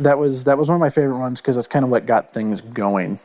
That 0.00 0.18
was 0.18 0.44
that 0.44 0.56
was 0.56 0.68
one 0.68 0.76
of 0.76 0.80
my 0.80 0.90
favorite 0.90 1.18
ones 1.18 1.40
because 1.40 1.56
that's 1.56 1.66
kind 1.66 1.84
of 1.84 1.90
what 1.90 2.06
got 2.06 2.30
things 2.30 2.60
going. 2.60 3.18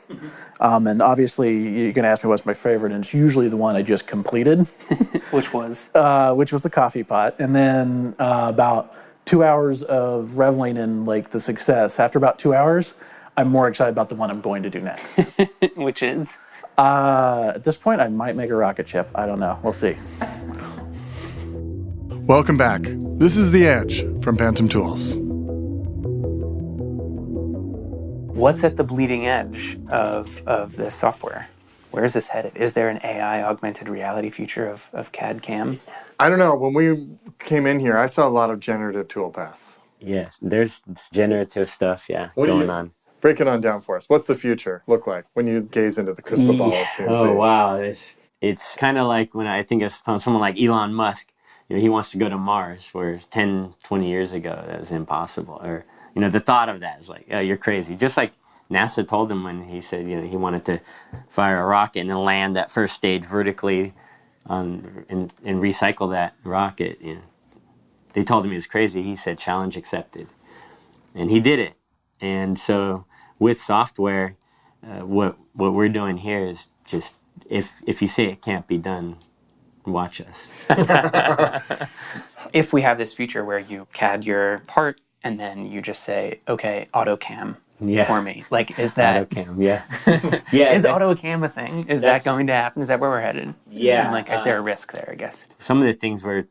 Um, 0.59 0.87
and 0.87 1.03
obviously, 1.03 1.51
you're 1.51 1.91
going 1.91 2.03
to 2.03 2.09
ask 2.09 2.23
me 2.23 2.29
what's 2.29 2.47
my 2.47 2.53
favorite, 2.53 2.91
and 2.91 3.03
it's 3.03 3.13
usually 3.13 3.47
the 3.47 3.57
one 3.57 3.75
I 3.75 3.83
just 3.83 4.07
completed, 4.07 4.59
Which 5.31 5.53
was 5.53 5.91
uh, 5.93 6.33
which 6.33 6.51
was 6.51 6.61
the 6.61 6.71
coffee 6.71 7.03
pot. 7.03 7.35
And 7.37 7.53
then 7.53 8.15
uh, 8.17 8.47
about 8.51 8.95
two 9.25 9.43
hours 9.43 9.83
of 9.83 10.37
reveling 10.37 10.77
in 10.77 11.05
like 11.05 11.29
the 11.29 11.39
success. 11.39 11.99
After 11.99 12.17
about 12.17 12.39
two 12.39 12.55
hours, 12.55 12.95
I'm 13.37 13.49
more 13.49 13.67
excited 13.67 13.91
about 13.91 14.09
the 14.09 14.15
one 14.15 14.31
I'm 14.31 14.41
going 14.41 14.63
to 14.63 14.69
do 14.69 14.79
next. 14.81 15.19
which 15.75 16.01
is 16.01 16.37
uh, 16.77 17.53
at 17.55 17.63
this 17.63 17.77
point, 17.77 18.01
I 18.01 18.07
might 18.07 18.35
make 18.35 18.49
a 18.49 18.55
rocket 18.55 18.87
ship. 18.87 19.09
I 19.15 19.25
don't 19.25 19.39
know. 19.39 19.59
We'll 19.63 19.73
see. 19.73 19.95
Welcome 22.25 22.57
back. 22.57 22.81
This 23.17 23.35
is 23.37 23.51
The 23.51 23.67
Edge 23.67 24.01
from 24.23 24.35
Bantam 24.35 24.67
Tools. 24.69 25.17
what's 28.33 28.63
at 28.63 28.75
the 28.77 28.83
bleeding 28.83 29.27
edge 29.27 29.77
of 29.89 30.41
of 30.47 30.75
this 30.75 30.95
software? 30.95 31.47
Where 31.91 32.03
is 32.03 32.13
this 32.13 32.27
headed? 32.29 32.57
Is 32.57 32.73
there 32.73 32.89
an 32.89 32.99
AI 33.03 33.43
augmented 33.43 33.87
reality 33.87 34.31
future 34.31 34.67
of, 34.67 34.89
of 34.93 35.11
CAD 35.11 35.43
CAM? 35.43 35.79
I 36.19 36.27
don't 36.29 36.39
know. 36.39 36.55
When 36.55 36.73
we 36.73 37.07
came 37.37 37.67
in 37.67 37.79
here, 37.79 37.95
I 37.95 38.07
saw 38.07 38.27
a 38.27 38.31
lot 38.31 38.49
of 38.49 38.59
generative 38.59 39.07
toolpaths. 39.07 39.77
Yeah, 39.99 40.29
there's 40.41 40.81
generative 41.13 41.69
stuff, 41.69 42.07
yeah, 42.09 42.29
What 42.33 42.47
going 42.47 42.65
you- 42.65 42.71
on. 42.71 42.91
Break 43.23 43.39
it 43.39 43.47
on 43.47 43.61
down 43.61 43.79
for 43.79 43.95
us. 43.95 44.03
What's 44.09 44.27
the 44.27 44.35
future 44.35 44.83
look 44.85 45.07
like 45.07 45.23
when 45.31 45.47
you 45.47 45.61
gaze 45.61 45.97
into 45.97 46.13
the 46.13 46.21
crystal 46.21 46.57
ball 46.57 46.73
of 46.73 46.87
CNC? 46.87 47.05
Oh 47.07 47.33
wow, 47.33 47.75
it's 47.77 48.17
it's 48.41 48.75
kind 48.75 48.97
of 48.97 49.07
like 49.07 49.33
when 49.33 49.47
I 49.47 49.63
think 49.63 49.81
of 49.81 49.93
someone 49.93 50.41
like 50.41 50.59
Elon 50.59 50.93
Musk. 50.93 51.31
You 51.69 51.77
know, 51.77 51.81
he 51.81 51.87
wants 51.87 52.11
to 52.11 52.17
go 52.17 52.27
to 52.27 52.37
Mars, 52.37 52.89
where 52.91 53.21
10, 53.31 53.75
20 53.81 54.09
years 54.09 54.33
ago 54.33 54.61
that 54.67 54.77
was 54.77 54.91
impossible. 54.91 55.61
Or 55.63 55.85
you 56.13 56.19
know, 56.19 56.29
the 56.29 56.41
thought 56.41 56.67
of 56.67 56.81
that 56.81 56.99
is 56.99 57.07
like, 57.07 57.25
oh, 57.31 57.39
you're 57.39 57.55
crazy. 57.55 57.95
Just 57.95 58.17
like 58.17 58.33
NASA 58.69 59.07
told 59.07 59.31
him 59.31 59.45
when 59.45 59.69
he 59.69 59.79
said, 59.79 60.05
you 60.05 60.19
know, 60.19 60.27
he 60.27 60.35
wanted 60.35 60.65
to 60.65 60.81
fire 61.29 61.63
a 61.63 61.65
rocket 61.65 62.01
and 62.01 62.09
then 62.09 62.17
land 62.17 62.57
that 62.57 62.71
first 62.71 62.93
stage 62.93 63.23
vertically 63.23 63.93
on 64.47 65.05
and, 65.07 65.31
and 65.45 65.61
recycle 65.61 66.11
that 66.11 66.35
rocket. 66.43 66.99
You 66.99 67.13
know, 67.13 67.21
they 68.11 68.25
told 68.25 68.43
him 68.43 68.51
he 68.51 68.55
was 68.55 68.67
crazy. 68.67 69.01
He 69.01 69.15
said, 69.15 69.39
challenge 69.39 69.77
accepted, 69.77 70.27
and 71.15 71.31
he 71.31 71.39
did 71.39 71.59
it. 71.59 71.75
And 72.19 72.59
so 72.59 73.05
with 73.43 73.59
software, 73.61 74.27
uh, 74.87 75.01
what 75.15 75.37
what 75.53 75.73
we're 75.73 75.89
doing 76.01 76.17
here 76.27 76.43
is 76.53 76.67
just 76.85 77.15
if 77.49 77.65
if 77.85 78.01
you 78.01 78.07
say 78.07 78.23
it 78.33 78.41
can't 78.41 78.67
be 78.67 78.77
done, 78.77 79.17
watch 79.85 80.21
us. 80.21 80.49
If 82.53 82.71
we 82.73 82.81
have 82.83 82.97
this 82.99 83.13
feature 83.13 83.43
where 83.43 83.59
you 83.59 83.87
CAD 83.93 84.25
your 84.25 84.59
part 84.67 85.01
and 85.23 85.39
then 85.39 85.65
you 85.65 85.81
just 85.81 86.03
say, 86.03 86.39
okay, 86.47 86.87
AutoCam 86.93 87.57
Yeah. 87.79 88.05
for 88.05 88.21
me. 88.21 88.43
Like, 88.51 88.77
is 88.77 88.93
that 88.95 89.29
AutoCam, 89.29 89.57
yeah, 89.63 89.81
yeah. 90.51 90.73
is 90.73 90.83
AutoCam 90.83 91.43
a 91.43 91.49
thing? 91.49 91.87
Is 91.89 92.01
that 92.01 92.23
going 92.23 92.47
to 92.47 92.53
happen? 92.53 92.81
Is 92.83 92.89
that 92.89 92.99
where 92.99 93.09
we're 93.09 93.21
headed? 93.21 93.55
Yeah, 93.71 94.03
And 94.05 94.11
like, 94.13 94.29
is 94.29 94.43
there 94.43 94.57
a 94.59 94.61
risk 94.61 94.91
there? 94.91 95.09
I 95.11 95.15
guess. 95.15 95.47
some 95.57 95.79
of 95.81 95.85
the 95.87 95.93
things 95.93 96.23
we're 96.23 96.47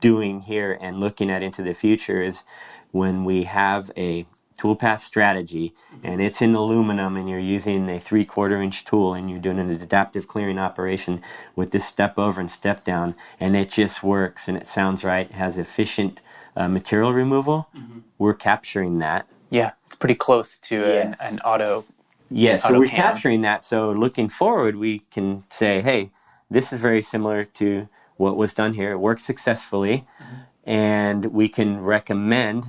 doing 0.00 0.40
here 0.40 0.78
and 0.80 1.00
looking 1.00 1.30
at 1.30 1.42
into 1.42 1.62
the 1.62 1.74
future 1.74 2.22
is 2.22 2.44
when 2.92 3.24
we 3.24 3.44
have 3.44 3.90
a 3.96 4.26
toolpath 4.58 5.00
strategy 5.00 5.74
mm-hmm. 5.94 6.06
and 6.06 6.20
it's 6.22 6.40
in 6.42 6.54
aluminum 6.54 7.16
and 7.16 7.28
you're 7.28 7.38
using 7.38 7.88
a 7.88 7.98
three 7.98 8.24
quarter 8.24 8.60
inch 8.62 8.84
tool 8.84 9.14
and 9.14 9.30
you're 9.30 9.40
doing 9.40 9.58
an 9.58 9.70
adaptive 9.70 10.26
clearing 10.28 10.58
operation 10.58 11.20
with 11.56 11.70
this 11.70 11.84
step 11.86 12.18
over 12.18 12.40
and 12.40 12.50
step 12.50 12.84
down 12.84 13.14
and 13.40 13.56
it 13.56 13.70
just 13.70 14.02
works 14.02 14.48
and 14.48 14.56
it 14.56 14.66
sounds 14.66 15.02
right 15.04 15.30
has 15.32 15.58
efficient 15.58 16.20
uh, 16.56 16.68
material 16.68 17.12
removal 17.12 17.68
mm-hmm. 17.76 18.00
we're 18.18 18.34
capturing 18.34 18.98
that 18.98 19.26
Yeah, 19.50 19.72
it's 19.86 19.96
pretty 19.96 20.14
close 20.14 20.58
to 20.60 20.76
Yes. 20.80 21.18
an, 21.20 21.34
an 21.34 21.40
auto. 21.40 21.84
Yes, 22.30 22.62
so 22.62 22.78
we're 22.78 22.86
AutoCAD. 22.86 22.90
capturing 22.90 23.40
that. 23.42 23.62
So 23.62 23.90
looking 23.92 24.28
forward, 24.30 24.76
we 24.76 25.00
can 25.10 25.44
say, 25.50 25.82
hey, 25.82 26.10
this 26.50 26.72
is 26.72 26.80
very 26.80 27.02
similar 27.02 27.44
to 27.60 27.88
what 28.16 28.36
was 28.36 28.54
done 28.54 28.72
here. 28.74 28.92
It 28.92 28.98
worked 28.98 29.20
successfully, 29.20 30.06
mm-hmm. 30.22 30.70
and 30.70 31.26
we 31.26 31.48
can 31.48 31.82
recommend 31.82 32.64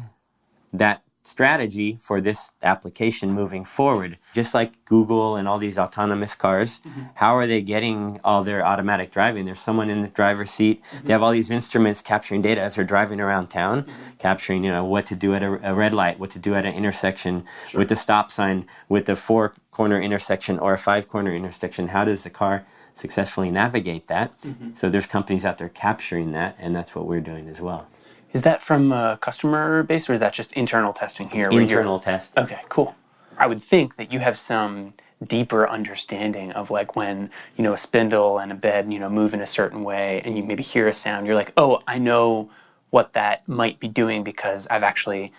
that 0.73 1.01
strategy 1.23 1.97
for 2.01 2.19
this 2.19 2.51
application 2.61 3.31
moving 3.31 3.63
forward. 3.63 4.17
Just 4.33 4.53
like 4.53 4.83
Google 4.85 5.35
and 5.35 5.47
all 5.47 5.57
these 5.57 5.77
autonomous 5.77 6.35
cars, 6.35 6.79
mm-hmm. 6.85 7.03
how 7.15 7.35
are 7.37 7.47
they 7.47 7.61
getting 7.61 8.19
all 8.23 8.43
their 8.43 8.65
automatic 8.65 9.11
driving? 9.11 9.45
There's 9.45 9.59
someone 9.59 9.89
in 9.89 10.01
the 10.01 10.09
driver's 10.09 10.51
seat. 10.51 10.81
They 10.91 10.97
mm-hmm. 10.97 11.09
have 11.11 11.23
all 11.23 11.31
these 11.31 11.49
instruments 11.49 12.01
capturing 12.01 12.41
data 12.41 12.61
as 12.61 12.75
they're 12.75 12.83
driving 12.83 13.21
around 13.21 13.47
town, 13.47 13.83
mm-hmm. 13.83 14.17
capturing, 14.19 14.63
you 14.63 14.71
know, 14.71 14.83
what 14.83 15.05
to 15.07 15.15
do 15.15 15.33
at 15.33 15.41
a, 15.41 15.71
a 15.71 15.73
red 15.73 15.93
light, 15.93 16.19
what 16.19 16.31
to 16.31 16.39
do 16.39 16.55
at 16.55 16.65
an 16.65 16.73
intersection 16.73 17.45
with 17.73 17.89
the 17.89 17.95
stop 17.95 18.29
sign, 18.29 18.67
with 18.89 19.05
the 19.05 19.15
four 19.15 19.53
corner 19.71 19.99
intersection 19.99 20.59
or 20.59 20.73
a 20.73 20.77
five 20.77 21.07
corner 21.07 21.33
intersection. 21.33 21.87
How 21.87 22.03
does 22.03 22.23
the 22.23 22.29
car 22.29 22.65
successfully 22.93 23.49
navigate 23.49 24.07
that? 24.07 24.33
So 24.77 24.89
there's 24.89 25.05
companies 25.07 25.45
out 25.45 25.57
there 25.57 25.69
capturing 25.69 26.33
that, 26.33 26.55
and 26.59 26.75
that's 26.75 26.93
what 26.93 27.07
we're 27.07 27.21
doing 27.21 27.47
as 27.47 27.59
well. 27.61 27.87
Is 28.33 28.41
that 28.41 28.61
from 28.61 28.91
a 28.91 29.17
customer 29.21 29.83
base 29.83 30.09
or 30.09 30.13
is 30.13 30.19
that 30.19 30.33
just 30.33 30.51
internal 30.53 30.91
testing 30.91 31.29
here? 31.29 31.49
Internal 31.49 31.99
test. 31.99 32.31
Okay, 32.35 32.59
cool. 32.67 32.95
I 33.37 33.47
would 33.47 33.61
think 33.63 33.95
that 33.97 34.11
you 34.11 34.19
have 34.19 34.37
some 34.37 34.93
deeper 35.27 35.69
understanding 35.69 36.51
of 36.51 36.69
like 36.69 36.95
when 36.95 37.29
you 37.55 37.63
know 37.63 37.73
a 37.73 37.77
spindle 37.77 38.39
and 38.39 38.51
a 38.51 38.55
bed 38.55 38.91
you 38.91 38.99
know 38.99 39.09
move 39.09 39.33
in 39.33 39.41
a 39.41 39.47
certain 39.47 39.83
way 39.83 40.21
and 40.25 40.37
you 40.37 40.43
maybe 40.43 40.61
hear 40.61 40.87
a 40.87 40.93
sound 40.93 41.25
you're 41.25 41.35
like 41.35 41.53
oh 41.55 41.81
i 41.87 41.97
know 41.97 42.49
what 42.89 43.13
that 43.13 43.47
might 43.47 43.79
be 43.79 43.87
doing 43.87 44.21
because 44.21 44.67
i've 44.67 44.83
actually 44.83 45.31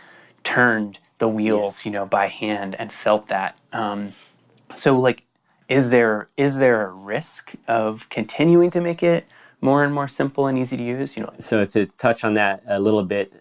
turned 0.43 0.99
the 1.19 1.29
wheels 1.29 1.85
you 1.85 1.91
know 1.91 2.07
by 2.07 2.29
hand 2.29 2.75
and 2.79 2.93
felt 2.93 3.29
that 3.29 3.59
um, 3.75 4.13
so 4.75 4.99
like 4.99 5.25
is 5.69 5.91
there 5.91 6.29
is 6.37 6.57
there 6.57 6.87
a 6.87 6.91
risk 6.91 7.53
of 7.69 8.09
continuing 8.09 8.71
to 8.71 8.81
make 8.81 9.03
it 9.03 9.27
more 9.65 9.83
and 9.83 9.95
more 9.95 10.09
simple 10.09 10.47
and 10.47 10.59
easy 10.59 10.77
to 10.77 10.83
use 10.83 11.17
you 11.17 11.23
know. 11.23 11.33
So 11.41 11.65
to 11.65 11.87
touch 11.87 12.25
on 12.25 12.35
that 12.35 12.63
a 12.67 12.79
little 12.79 13.03
bit 13.03 13.33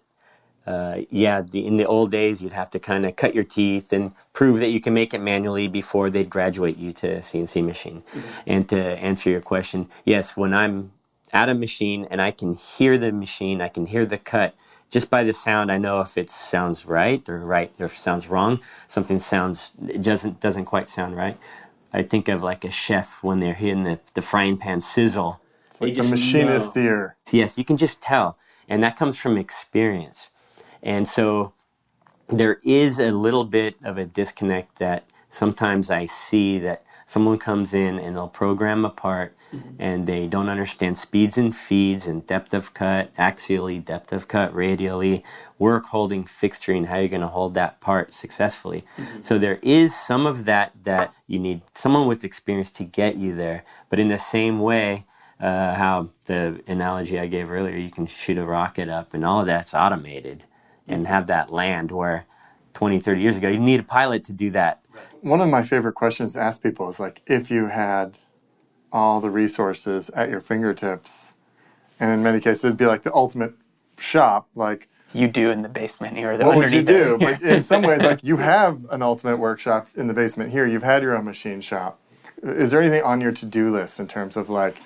uh, 0.65 1.01
yeah 1.09 1.41
the, 1.41 1.67
in 1.67 1.77
the 1.77 1.85
old 1.85 2.09
days 2.11 2.41
you'd 2.41 2.53
have 2.53 2.69
to 2.69 2.79
kind 2.79 3.05
of 3.05 3.15
cut 3.17 3.35
your 3.35 3.43
teeth 3.43 3.91
and 3.91 4.13
prove 4.31 4.59
that 4.59 4.69
you 4.69 4.79
can 4.79 4.93
make 4.93 5.13
it 5.13 5.19
manually 5.19 5.67
before 5.67 6.09
they'd 6.09 6.29
graduate 6.29 6.77
you 6.77 6.93
to 6.93 7.07
a 7.17 7.19
cnc 7.19 7.65
machine. 7.65 8.03
And 8.47 8.69
to 8.69 8.79
answer 9.09 9.29
your 9.29 9.41
question 9.41 9.89
yes 10.05 10.37
when 10.37 10.53
i'm 10.53 10.93
at 11.33 11.49
a 11.49 11.53
machine 11.53 12.07
and 12.09 12.21
i 12.21 12.31
can 12.31 12.55
hear 12.55 12.97
the 12.97 13.11
machine 13.11 13.61
i 13.61 13.67
can 13.67 13.87
hear 13.87 14.05
the 14.05 14.17
cut 14.17 14.55
just 14.89 15.09
by 15.09 15.23
the 15.25 15.33
sound 15.33 15.71
i 15.71 15.77
know 15.77 15.99
if 15.99 16.17
it 16.17 16.29
sounds 16.29 16.85
right 16.85 17.27
or 17.27 17.39
right 17.39 17.73
or 17.79 17.85
if 17.87 17.93
it 17.93 17.99
sounds 17.99 18.29
wrong 18.29 18.61
something 18.87 19.19
sounds 19.19 19.71
it 19.89 20.01
doesn't 20.01 20.39
doesn't 20.39 20.65
quite 20.65 20.89
sound 20.89 21.17
right. 21.17 21.37
I 21.95 22.03
think 22.03 22.27
of 22.29 22.41
like 22.41 22.65
a 22.65 22.71
chef 22.71 23.23
when 23.23 23.39
they're 23.39 23.53
hearing 23.53 23.83
the, 23.83 23.99
the 24.15 24.21
frying 24.23 24.57
pan 24.57 24.81
sizzle 24.81 25.39
They 25.83 25.93
Like 25.93 26.03
the 26.03 26.09
machinist 26.09 26.75
know. 26.75 26.81
ear. 26.81 27.15
Yes, 27.31 27.57
you 27.57 27.65
can 27.65 27.77
just 27.77 28.01
tell. 28.01 28.37
And 28.67 28.81
that 28.83 28.95
comes 28.95 29.17
from 29.17 29.37
experience. 29.37 30.29
And 30.81 31.07
so 31.07 31.53
there 32.27 32.57
is 32.63 32.99
a 32.99 33.11
little 33.11 33.45
bit 33.45 33.75
of 33.83 33.97
a 33.97 34.05
disconnect 34.05 34.79
that 34.79 35.05
sometimes 35.29 35.89
I 35.89 36.05
see 36.05 36.59
that 36.59 36.83
someone 37.05 37.37
comes 37.37 37.73
in 37.73 37.99
and 37.99 38.15
they'll 38.15 38.27
program 38.27 38.85
a 38.85 38.89
part 38.89 39.35
mm-hmm. 39.53 39.75
and 39.79 40.07
they 40.07 40.27
don't 40.27 40.49
understand 40.49 40.97
speeds 40.97 41.37
and 41.37 41.55
feeds 41.55 42.07
and 42.07 42.25
depth 42.25 42.53
of 42.53 42.73
cut, 42.73 43.13
axially, 43.15 43.83
depth 43.83 44.13
of 44.13 44.27
cut, 44.27 44.53
radially, 44.53 45.23
work 45.59 45.85
holding, 45.87 46.23
fixturing, 46.23 46.87
how 46.87 46.97
you're 46.97 47.07
going 47.07 47.21
to 47.21 47.27
hold 47.27 47.53
that 47.53 47.81
part 47.81 48.13
successfully. 48.13 48.83
Mm-hmm. 48.97 49.21
So 49.21 49.37
there 49.37 49.59
is 49.61 49.95
some 49.95 50.25
of 50.25 50.45
that 50.45 50.71
that 50.83 51.13
you 51.27 51.39
need 51.39 51.61
someone 51.73 52.07
with 52.07 52.23
experience 52.23 52.71
to 52.71 52.83
get 52.83 53.17
you 53.17 53.35
there. 53.35 53.63
But 53.89 53.99
in 53.99 54.07
the 54.07 54.19
same 54.19 54.59
way, 54.59 55.05
uh, 55.43 55.75
how 55.75 56.09
the 56.25 56.61
analogy 56.67 57.19
I 57.19 57.27
gave 57.27 57.51
earlier, 57.51 57.77
you 57.77 57.91
can 57.91 58.07
shoot 58.07 58.37
a 58.37 58.45
rocket 58.45 58.89
up 58.89 59.13
and 59.13 59.25
all 59.25 59.41
of 59.41 59.45
that's 59.45 59.73
automated 59.73 60.45
and 60.87 61.07
have 61.07 61.27
that 61.27 61.51
land 61.51 61.91
where 61.91 62.25
20, 62.73 62.99
30 62.99 63.21
years 63.21 63.37
ago, 63.37 63.49
you 63.49 63.59
need 63.59 63.81
a 63.81 63.83
pilot 63.83 64.23
to 64.25 64.33
do 64.33 64.49
that. 64.51 64.85
One 65.21 65.41
of 65.41 65.49
my 65.49 65.63
favorite 65.63 65.93
questions 65.93 66.33
to 66.33 66.41
ask 66.41 66.63
people 66.63 66.89
is 66.89 66.99
like, 66.99 67.21
if 67.27 67.51
you 67.51 67.67
had 67.67 68.17
all 68.93 69.19
the 69.19 69.31
resources 69.31 70.09
at 70.11 70.29
your 70.29 70.39
fingertips. 70.39 71.33
And 71.99 72.11
in 72.11 72.23
many 72.23 72.39
cases, 72.39 72.65
it'd 72.65 72.77
be 72.77 72.85
like 72.85 73.03
the 73.03 73.13
ultimate 73.13 73.53
shop. 73.97 74.47
Like, 74.55 74.87
You 75.13 75.27
do 75.27 75.51
in 75.51 75.63
the 75.63 75.69
basement 75.69 76.15
here. 76.15 76.37
The 76.37 76.45
what 76.45 76.57
would 76.57 76.71
you 76.71 76.83
do? 76.83 77.17
But 77.19 77.41
in 77.43 77.63
some 77.63 77.81
ways, 77.81 78.01
like 78.01 78.23
you 78.23 78.37
have 78.37 78.85
an 78.91 79.01
ultimate 79.01 79.37
workshop 79.37 79.87
in 79.95 80.07
the 80.07 80.13
basement 80.13 80.51
here. 80.51 80.67
You've 80.67 80.83
had 80.83 81.01
your 81.01 81.17
own 81.17 81.25
machine 81.25 81.59
shop. 81.59 81.99
Is 82.43 82.71
there 82.71 82.81
anything 82.81 83.03
on 83.03 83.19
your 83.21 83.31
to-do 83.31 83.71
list 83.73 83.99
in 83.99 84.07
terms 84.07 84.37
of 84.37 84.49
like 84.49 84.77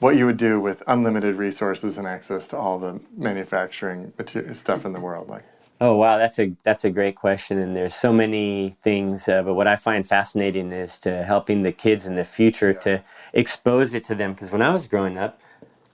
what 0.00 0.16
you 0.16 0.26
would 0.26 0.36
do 0.36 0.60
with 0.60 0.82
unlimited 0.86 1.36
resources 1.36 1.98
and 1.98 2.06
access 2.06 2.48
to 2.48 2.56
all 2.56 2.78
the 2.78 3.00
manufacturing 3.16 4.12
material 4.18 4.54
stuff 4.54 4.84
in 4.84 4.92
the 4.92 5.00
world? 5.00 5.28
Like, 5.28 5.44
Oh 5.80 5.96
wow, 5.96 6.18
that's 6.18 6.38
a 6.38 6.52
that's 6.62 6.84
a 6.84 6.90
great 6.90 7.16
question, 7.16 7.58
and 7.58 7.74
there's 7.74 7.94
so 7.94 8.12
many 8.12 8.76
things. 8.82 9.28
Uh, 9.28 9.42
but 9.42 9.54
what 9.54 9.66
I 9.66 9.74
find 9.74 10.06
fascinating 10.06 10.70
is 10.70 10.98
to 11.00 11.24
helping 11.24 11.62
the 11.62 11.72
kids 11.72 12.06
in 12.06 12.14
the 12.14 12.24
future 12.24 12.72
to 12.72 13.02
expose 13.32 13.92
it 13.92 14.04
to 14.04 14.14
them. 14.14 14.34
Because 14.34 14.52
when 14.52 14.62
I 14.62 14.70
was 14.70 14.86
growing 14.86 15.18
up, 15.18 15.40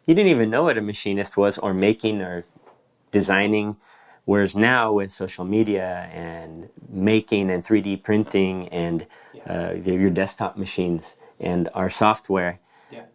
you 0.04 0.14
didn't 0.14 0.30
even 0.30 0.50
know 0.50 0.64
what 0.64 0.76
a 0.76 0.82
machinist 0.82 1.36
was, 1.38 1.56
or 1.56 1.72
making, 1.72 2.20
or 2.20 2.44
designing. 3.10 3.78
Whereas 4.26 4.54
now 4.54 4.92
with 4.92 5.10
social 5.10 5.46
media 5.46 6.10
and 6.12 6.68
making 6.88 7.50
and 7.50 7.64
3D 7.64 8.02
printing 8.02 8.68
and 8.68 9.06
uh, 9.48 9.72
your 9.82 10.10
desktop 10.10 10.58
machines 10.58 11.16
and 11.40 11.70
our 11.74 11.88
software, 11.88 12.60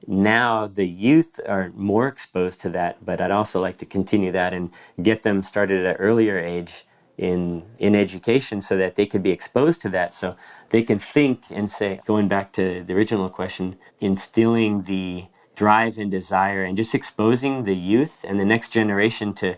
now 0.07 0.67
the 0.67 0.87
youth 0.87 1.39
are 1.47 1.71
more 1.75 2.07
exposed 2.07 2.61
to 2.61 2.69
that. 2.69 3.05
But 3.05 3.21
I'd 3.21 3.31
also 3.31 3.61
like 3.61 3.77
to 3.77 3.85
continue 3.85 4.31
that 4.31 4.53
and 4.53 4.71
get 5.01 5.23
them 5.23 5.43
started 5.43 5.85
at 5.85 5.95
an 5.95 6.01
earlier 6.01 6.39
age 6.39 6.85
in 7.17 7.63
in 7.79 7.95
education 7.95 8.61
so 8.61 8.75
that 8.77 8.95
they 8.95 9.05
could 9.05 9.23
be 9.23 9.31
exposed 9.31 9.81
to 9.81 9.89
that 9.89 10.13
so 10.13 10.35
they 10.71 10.83
can 10.83 10.99
think 10.99 11.43
and 11.49 11.71
say 11.71 11.99
going 12.05 12.27
back 12.27 12.51
to 12.51 12.83
the 12.83 12.93
original 12.93 13.29
question 13.29 13.77
instilling 14.01 14.83
the 14.83 15.25
drive 15.55 15.97
and 15.97 16.11
desire 16.11 16.63
and 16.63 16.75
just 16.75 16.93
exposing 16.93 17.63
the 17.63 17.75
youth 17.75 18.25
and 18.27 18.39
the 18.39 18.45
next 18.45 18.69
generation 18.69 19.33
to 19.33 19.55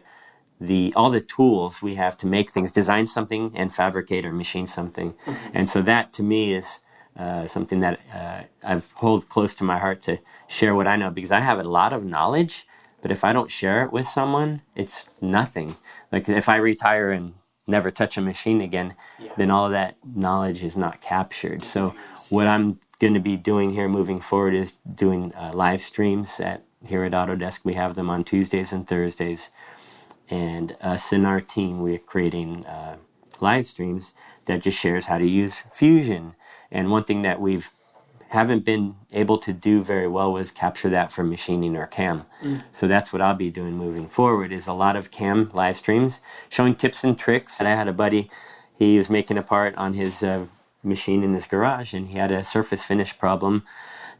the 0.62 0.94
all 0.96 1.10
the 1.10 1.22
tools 1.22 1.82
we 1.82 1.96
have 1.96 2.16
to 2.16 2.28
make 2.28 2.52
things 2.52 2.72
design 2.72 3.08
something 3.08 3.52
and 3.56 3.74
fabricate 3.74 4.26
or 4.26 4.32
machine 4.32 4.68
something 4.68 5.14
mm-hmm. 5.14 5.52
and 5.54 5.68
so 5.68 5.82
that 5.82 6.14
to 6.14 6.22
me 6.22 6.54
is 6.54 6.80
uh, 7.18 7.48
something 7.48 7.80
that 7.82 8.00
uh, 8.14 8.42
I've 8.64 8.92
hold 8.94 9.30
close 9.30 9.54
to 9.56 9.64
my 9.64 9.80
heart 9.80 10.02
to 10.04 10.20
share 10.48 10.76
what 10.76 10.88
I 10.88 10.96
know 10.98 11.10
because 11.12 11.32
I 11.32 11.40
have 11.42 11.60
a 11.60 11.64
lot 11.64 11.94
of 11.94 12.06
knowledge 12.06 12.66
but 13.02 13.12
if 13.12 13.24
I 13.24 13.34
don't 13.34 13.52
share 13.52 13.84
it 13.84 13.92
with 13.94 14.08
someone 14.08 14.62
it's 14.76 15.08
nothing. 15.22 15.76
Like 16.12 16.30
if 16.30 16.50
I 16.50 16.58
retire 16.58 17.12
and 17.12 17.34
never 17.68 17.92
touch 17.92 18.18
a 18.18 18.22
machine 18.22 18.62
again 18.62 18.96
then 19.38 19.52
all 19.52 19.66
of 19.66 19.72
that 19.72 19.98
knowledge 20.06 20.64
is 20.64 20.78
not 20.78 21.02
captured. 21.02 21.64
So 21.64 21.96
what 22.30 22.48
I'm 22.48 22.80
going 23.00 23.14
to 23.14 23.20
be 23.20 23.38
doing 23.38 23.72
here 23.72 23.88
moving 23.88 24.20
forward 24.20 24.54
is 24.54 24.74
doing 24.96 25.34
uh, 25.36 25.52
live 25.54 25.82
streams 25.82 26.40
at 26.40 26.64
here 26.86 27.04
at 27.04 27.12
Autodesk. 27.14 27.62
We 27.64 27.74
have 27.74 27.96
them 27.96 28.10
on 28.10 28.24
Tuesdays 28.24 28.72
and 28.72 28.88
Thursdays. 28.88 29.50
And 30.30 30.76
us 30.82 31.12
and 31.14 31.26
our 31.26 31.42
team 31.42 31.82
we're 31.82 32.00
creating 32.00 32.66
uh, 32.66 32.98
live 33.40 33.68
streams 33.68 34.14
that 34.48 34.62
just 34.62 34.80
shares 34.80 35.06
how 35.06 35.18
to 35.18 35.26
use 35.28 35.64
fusion. 35.74 36.34
And 36.72 36.92
one 36.92 37.04
thing 37.04 37.22
that 37.22 37.40
we've 37.40 37.72
haven't 38.30 38.66
been 38.66 38.96
able 39.14 39.38
to 39.38 39.54
do 39.54 39.82
very 39.82 40.08
well 40.08 40.34
was 40.34 40.52
capture 40.52 40.90
that 40.90 41.12
for 41.14 41.24
machining 41.24 41.78
or 41.78 41.86
cam. 41.88 42.26
So 42.74 42.88
that's 42.88 43.14
what 43.14 43.22
i'll 43.22 43.34
be 43.36 43.50
doing 43.50 43.74
moving 43.78 44.08
forward 44.10 44.52
is 44.52 44.68
a 44.68 44.74
lot 44.74 44.98
of 44.98 45.12
cam 45.12 45.50
live 45.54 45.78
streams 45.78 46.20
showing 46.50 46.76
tips 46.76 47.06
and 47.06 47.18
tricks. 47.18 47.60
And 47.60 47.70
i 47.70 47.76
had 47.76 47.88
a 47.88 47.94
buddy 47.94 48.30
he 48.78 48.98
was 48.98 49.10
making 49.10 49.38
a 49.38 49.44
part 49.44 49.76
on 49.76 49.94
his 49.94 50.22
uh, 50.22 50.46
machine 50.84 51.24
in 51.24 51.34
his 51.34 51.46
garage 51.46 51.94
and 51.94 52.10
he 52.10 52.18
had 52.18 52.32
a 52.32 52.44
surface 52.44 52.84
finish 52.84 53.18
problem 53.18 53.64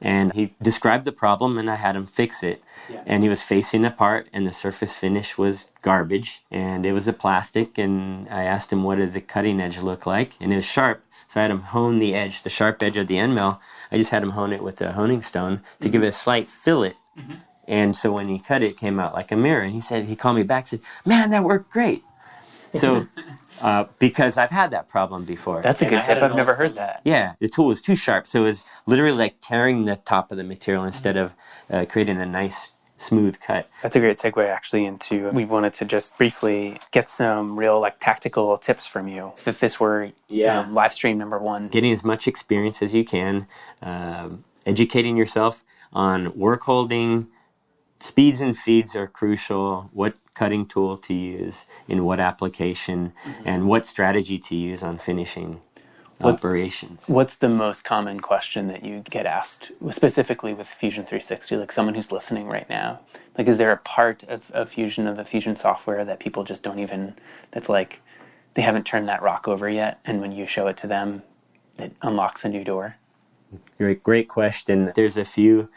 and 0.02 0.34
he 0.34 0.54
described 0.62 1.06
the 1.06 1.12
problem 1.12 1.58
and 1.58 1.70
i 1.70 1.76
had 1.76 1.96
him 1.96 2.06
fix 2.06 2.44
it. 2.44 2.62
And 3.06 3.24
he 3.24 3.30
was 3.30 3.42
facing 3.42 3.84
a 3.84 3.92
part 3.92 4.28
and 4.32 4.48
the 4.48 4.54
surface 4.54 4.96
finish 4.96 5.38
was 5.38 5.68
garbage. 5.82 6.44
And 6.50 6.86
it 6.86 6.94
was 6.94 7.08
a 7.08 7.14
plastic 7.14 7.78
and 7.78 8.28
i 8.30 8.44
asked 8.44 8.72
him 8.72 8.84
what 8.84 8.98
did 8.98 9.14
the 9.14 9.22
cutting 9.22 9.62
edge 9.62 9.80
look 9.80 10.06
like? 10.06 10.34
And 10.40 10.54
it 10.54 10.58
was 10.58 10.66
sharp. 10.66 11.04
So 11.30 11.40
i 11.40 11.44
had 11.44 11.52
him 11.52 11.62
hone 11.62 12.00
the 12.00 12.14
edge 12.16 12.44
the 12.44 12.50
sharp 12.50 12.82
edge 12.82 12.98
of 12.98 13.08
the 13.08 13.18
end 13.18 13.36
mill. 13.36 13.60
I 13.92 13.98
just 13.98 14.12
had 14.12 14.24
him 14.24 14.32
hone 14.32 14.54
it 14.54 14.64
with 14.64 14.82
a 14.82 14.94
honing 14.94 15.22
stone 15.22 15.62
to 15.82 15.90
give 15.90 16.00
mm-hmm. 16.00 16.06
it 16.06 16.10
a 16.10 16.12
slight 16.12 16.48
fillet. 16.48 16.96
Mm-hmm. 17.18 17.34
And 17.68 17.96
so 17.96 18.14
when 18.14 18.30
he 18.30 18.40
cut 18.40 18.64
it, 18.64 18.72
it 18.72 18.78
came 18.78 18.98
out 19.00 19.14
like 19.14 19.32
a 19.32 19.36
mirror. 19.36 19.62
And 19.62 19.74
he 19.74 19.82
said 19.82 20.06
he 20.06 20.16
called 20.16 20.38
me 20.38 20.44
back 20.44 20.64
and 20.64 20.68
said 20.68 20.82
man 21.06 21.32
that 21.32 21.44
worked 21.44 21.70
great. 21.70 22.04
So 22.74 23.08
uh, 23.62 23.86
because 24.00 24.38
i've 24.38 24.52
had 24.52 24.72
that 24.72 24.88
problem 24.88 25.26
before 25.26 25.62
That's 25.62 25.82
a 25.82 25.86
And 25.86 25.96
good 25.96 26.04
tip. 26.04 26.22
I've 26.24 26.36
never 26.36 26.52
the 26.54 26.58
heard 26.58 26.74
that. 26.76 27.02
yeah, 27.04 27.34
the 27.40 27.50
tool 27.50 27.68
was 27.68 27.82
too 27.82 27.96
sharp, 27.96 28.28
so 28.28 28.42
it 28.42 28.44
was 28.44 28.64
literally 28.86 29.18
like 29.18 29.36
tearing 29.42 29.86
the 29.86 29.96
top 29.96 30.32
of 30.32 30.38
the 30.38 30.44
material 30.44 30.84
instead 30.84 31.18
of 31.18 31.34
uh, 31.70 31.86
creating 31.90 32.20
a 32.22 32.26
nice 32.26 32.72
smooth 33.00 33.40
cut. 33.40 33.70
That's 33.84 33.96
a 33.96 34.00
great 34.00 34.18
segue 34.18 34.44
actually 34.50 34.84
into 34.86 35.30
we 35.30 35.46
wanted 35.46 35.74
to 35.74 35.86
just 35.86 36.18
briefly 36.18 36.80
get 36.92 37.08
some 37.08 37.58
real 37.58 37.80
like 37.80 38.00
tactical 38.00 38.58
tips 38.58 38.88
from 38.88 39.08
you. 39.08 39.34
If 39.46 39.60
this 39.60 39.80
were 39.80 40.12
Yeah. 40.28 40.60
um, 40.62 40.74
live 40.74 40.94
stream 40.94 41.18
number 41.18 41.38
one, 41.38 41.68
Getting 41.68 41.92
as 41.92 42.04
much 42.04 42.28
experience 42.28 42.82
as 42.82 42.94
you 42.96 43.06
can, 43.06 43.48
um, 43.84 44.44
educating 44.66 45.16
yourself 45.16 45.64
on 45.94 46.36
work 46.38 46.64
holding, 46.64 47.28
speeds 48.00 48.42
and 48.42 48.58
feeds 48.58 48.96
are 48.96 49.08
crucial. 49.08 49.90
What 49.94 50.16
cutting 50.38 50.66
tool 50.66 50.98
to 50.98 51.14
use 51.14 51.66
in 51.88 52.06
what 52.06 52.20
application, 52.20 53.14
and 53.44 53.68
what 53.68 53.86
strategy 53.86 54.38
to 54.38 54.56
use 54.56 54.84
on 54.84 54.98
finishing 55.00 55.62
What's- 56.20 56.44
operations. 56.44 57.00
what's 57.08 57.36
the 57.38 57.50
most 57.50 57.84
common 57.84 58.20
question 58.20 58.68
that 58.68 58.84
you 58.86 59.04
get 59.18 59.26
asked 59.26 59.72
specifically 59.92 60.54
with 60.54 60.68
Fusion 60.68 61.04
360? 61.04 61.58
Like 61.58 61.72
someone 61.72 61.96
who's 61.96 62.12
listening 62.12 62.48
right 62.48 62.70
now, 62.70 63.00
like 63.38 63.48
is 63.48 63.58
there 63.58 63.72
a 63.72 63.78
part 63.78 64.24
of, 64.24 64.50
of 64.52 64.70
Fusion 64.70 65.08
of 65.08 65.16
the 65.18 65.26
Fusion 65.26 65.56
software 65.56 66.04
that 66.06 66.20
people 66.20 66.44
just 66.44 66.62
don't 66.64 66.80
even? 66.80 67.16
That's 67.52 67.70
like 67.70 68.02
they 68.54 68.62
haven't 68.64 68.86
turned 68.86 69.08
that 69.10 69.22
rock 69.22 69.48
over 69.48 69.68
yet, 69.70 70.00
and 70.06 70.22
when 70.22 70.32
you 70.32 70.46
show 70.48 70.66
it 70.68 70.78
to 70.78 70.88
them, 70.88 71.22
it 71.78 71.92
unlocks 72.02 72.44
a 72.46 72.50
new 72.50 72.64
door. 72.64 72.96
Great, 73.78 74.04
great 74.04 74.28
question. 74.28 74.92
There's 74.96 75.18
a 75.18 75.26
few 75.26 75.70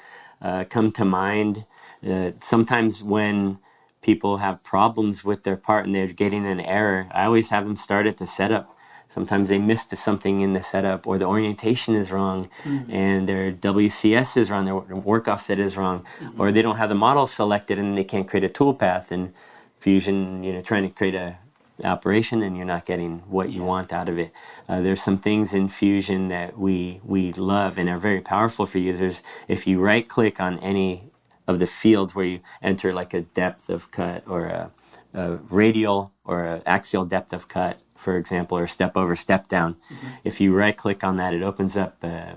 uh, 0.42 0.64
come 0.68 0.90
to 0.92 1.04
mind. 1.04 1.64
Uh, 2.06 2.30
sometimes 2.40 3.02
when 3.02 3.58
people 4.02 4.38
have 4.38 4.62
problems 4.62 5.24
with 5.24 5.44
their 5.44 5.56
part 5.56 5.86
and 5.86 5.94
they're 5.94 6.08
getting 6.08 6.46
an 6.46 6.60
error, 6.60 7.08
I 7.12 7.24
always 7.26 7.50
have 7.50 7.64
them 7.64 7.76
start 7.76 8.06
at 8.06 8.18
the 8.18 8.26
setup. 8.26 8.76
Sometimes 9.08 9.48
they 9.48 9.58
missed 9.58 9.94
something 9.96 10.40
in 10.40 10.52
the 10.52 10.62
setup, 10.62 11.04
or 11.04 11.18
the 11.18 11.24
orientation 11.26 11.96
is 11.96 12.12
wrong, 12.12 12.46
and 12.88 13.28
their 13.28 13.50
WCS 13.50 14.36
is 14.36 14.50
wrong, 14.50 14.66
their 14.66 14.76
work 14.76 15.26
offset 15.26 15.58
is 15.58 15.76
wrong, 15.76 16.06
or 16.38 16.52
they 16.52 16.62
don't 16.62 16.76
have 16.76 16.88
the 16.88 16.94
model 16.94 17.26
selected 17.26 17.78
and 17.78 17.98
they 17.98 18.04
can't 18.04 18.28
create 18.28 18.44
a 18.44 18.48
toolpath. 18.48 19.10
And 19.10 19.32
Fusion, 19.78 20.44
you 20.44 20.52
know, 20.52 20.62
trying 20.62 20.84
to 20.84 20.90
create 20.94 21.16
a 21.16 21.38
operation 21.84 22.42
and 22.42 22.56
you're 22.56 22.66
not 22.66 22.86
getting 22.86 23.20
what 23.20 23.50
you 23.50 23.64
want 23.64 23.92
out 23.92 24.08
of 24.08 24.18
it. 24.18 24.32
Uh, 24.68 24.80
there's 24.80 25.02
some 25.02 25.18
things 25.18 25.54
in 25.54 25.68
Fusion 25.68 26.28
that 26.28 26.58
we 26.58 27.00
we 27.04 27.32
love 27.32 27.78
and 27.78 27.88
are 27.88 27.98
very 27.98 28.20
powerful 28.20 28.66
for 28.66 28.78
users. 28.78 29.22
If 29.48 29.66
you 29.66 29.80
right 29.80 30.08
click 30.08 30.40
on 30.40 30.58
any 30.60 31.09
of 31.46 31.58
the 31.58 31.66
fields 31.66 32.14
where 32.14 32.26
you 32.26 32.40
enter 32.62 32.92
like 32.92 33.14
a 33.14 33.22
depth 33.22 33.68
of 33.68 33.90
cut 33.90 34.22
or 34.26 34.46
a, 34.46 34.70
a 35.14 35.36
radial 35.48 36.12
or 36.24 36.44
a 36.44 36.62
axial 36.66 37.04
depth 37.04 37.32
of 37.32 37.48
cut, 37.48 37.78
for 37.96 38.16
example, 38.16 38.58
or 38.58 38.66
step 38.66 38.96
over, 38.96 39.16
step 39.16 39.48
down, 39.48 39.76
if 40.24 40.40
you 40.40 40.54
right 40.54 40.76
click 40.76 41.02
on 41.04 41.16
that, 41.16 41.34
it 41.34 41.42
opens 41.42 41.76
up. 41.76 41.96
Uh, 42.02 42.34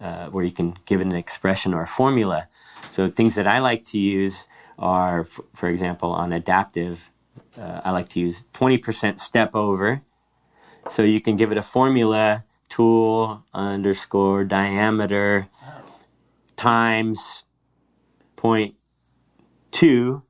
uh, 0.00 0.28
where 0.28 0.44
you 0.44 0.50
can 0.50 0.76
give 0.84 1.00
it 1.00 1.06
an 1.06 1.14
expression 1.14 1.72
or 1.72 1.82
a 1.82 1.86
formula. 1.86 2.48
So 2.90 3.08
things 3.08 3.34
that 3.36 3.46
I 3.46 3.58
like 3.58 3.84
to 3.86 3.98
use 3.98 4.46
are, 4.78 5.22
f- 5.22 5.40
for 5.54 5.68
example, 5.68 6.12
on 6.12 6.32
adaptive, 6.32 7.10
uh, 7.58 7.80
I 7.84 7.90
like 7.90 8.08
to 8.10 8.20
use 8.20 8.44
20% 8.52 9.18
step 9.18 9.54
over. 9.54 10.02
So 10.88 11.02
you 11.02 11.20
can 11.20 11.36
give 11.36 11.50
it 11.52 11.58
a 11.58 11.62
formula, 11.62 12.44
tool 12.68 13.44
underscore 13.54 14.44
diameter 14.44 15.48
times 16.56 17.44
point 18.44 18.74
two 19.70 20.22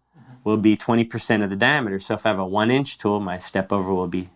will 0.44 0.57
be 0.57 0.77
20% 0.77 1.42
of 1.42 1.50
the 1.50 1.57
diameter. 1.57 1.98
So 1.98 2.14
if 2.14 2.24
I 2.24 2.29
have 2.29 2.38
a 2.38 2.46
one 2.46 2.70
inch 2.70 2.96
tool, 2.96 3.18
my 3.18 3.38
step 3.38 3.72
over 3.72 3.92
will 3.92 4.07
be 4.07 4.29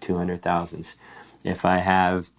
200 0.00 0.40
thousandths. 0.40 0.96
If 1.44 1.66
I 1.66 1.78
have 1.78 2.30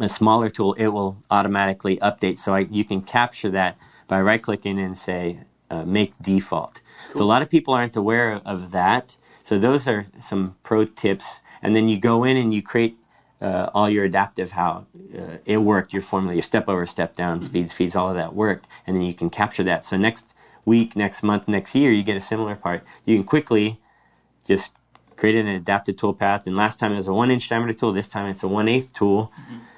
a 0.00 0.08
smaller 0.08 0.48
tool, 0.48 0.72
it 0.74 0.88
will 0.88 1.18
automatically 1.30 1.98
update. 1.98 2.38
So 2.38 2.54
I, 2.54 2.60
you 2.60 2.86
can 2.86 3.02
capture 3.02 3.50
that 3.50 3.76
by 4.08 4.18
right 4.22 4.42
clicking 4.42 4.78
and 4.78 4.96
say 4.96 5.40
uh, 5.70 5.84
make 5.84 6.14
default. 6.22 6.80
So 7.14 7.22
a 7.22 7.26
lot 7.26 7.42
of 7.42 7.50
people 7.50 7.74
aren't 7.74 7.94
aware 7.94 8.40
of 8.46 8.70
that. 8.70 9.18
So 9.42 9.58
those 9.58 9.86
are 9.86 10.06
some 10.22 10.56
pro 10.62 10.86
tips. 10.86 11.42
And 11.60 11.76
then 11.76 11.86
you 11.88 11.98
go 11.98 12.24
in 12.24 12.38
and 12.38 12.54
you 12.54 12.62
create 12.62 12.96
uh, 13.44 13.70
all 13.74 13.88
your 13.90 14.04
adaptive 14.04 14.52
how 14.52 14.86
uh, 15.20 15.36
it 15.44 15.58
worked, 15.58 15.92
your 15.92 16.02
formula, 16.10 16.34
your 16.34 16.42
step 16.52 16.66
over, 16.68 16.86
step 16.86 17.14
down, 17.14 17.42
speeds, 17.42 17.72
feeds, 17.78 17.94
all 17.94 18.08
of 18.08 18.16
that 18.16 18.34
worked. 18.34 18.66
And 18.86 18.96
then 18.96 19.04
you 19.04 19.14
can 19.20 19.28
capture 19.28 19.64
that. 19.64 19.84
So 19.84 19.96
next 19.96 20.34
week, 20.64 20.96
next 20.96 21.22
month, 21.22 21.46
next 21.46 21.74
year, 21.74 21.90
you 21.92 22.02
get 22.02 22.16
a 22.16 22.26
similar 22.32 22.56
part. 22.56 22.80
You 23.04 23.16
can 23.18 23.24
quickly 23.24 23.80
just 24.50 24.72
create 25.16 25.36
an 25.36 25.46
adaptive 25.46 25.96
toolpath. 25.96 26.46
And 26.46 26.56
last 26.56 26.78
time 26.78 26.92
it 26.92 26.96
was 26.96 27.08
a 27.08 27.12
one 27.12 27.30
inch 27.30 27.48
diameter 27.48 27.74
tool. 27.74 27.92
This 27.92 28.08
time 28.08 28.26
it's 28.30 28.42
a 28.42 28.48
one 28.48 28.68
eighth 28.68 28.92
tool, 28.92 29.30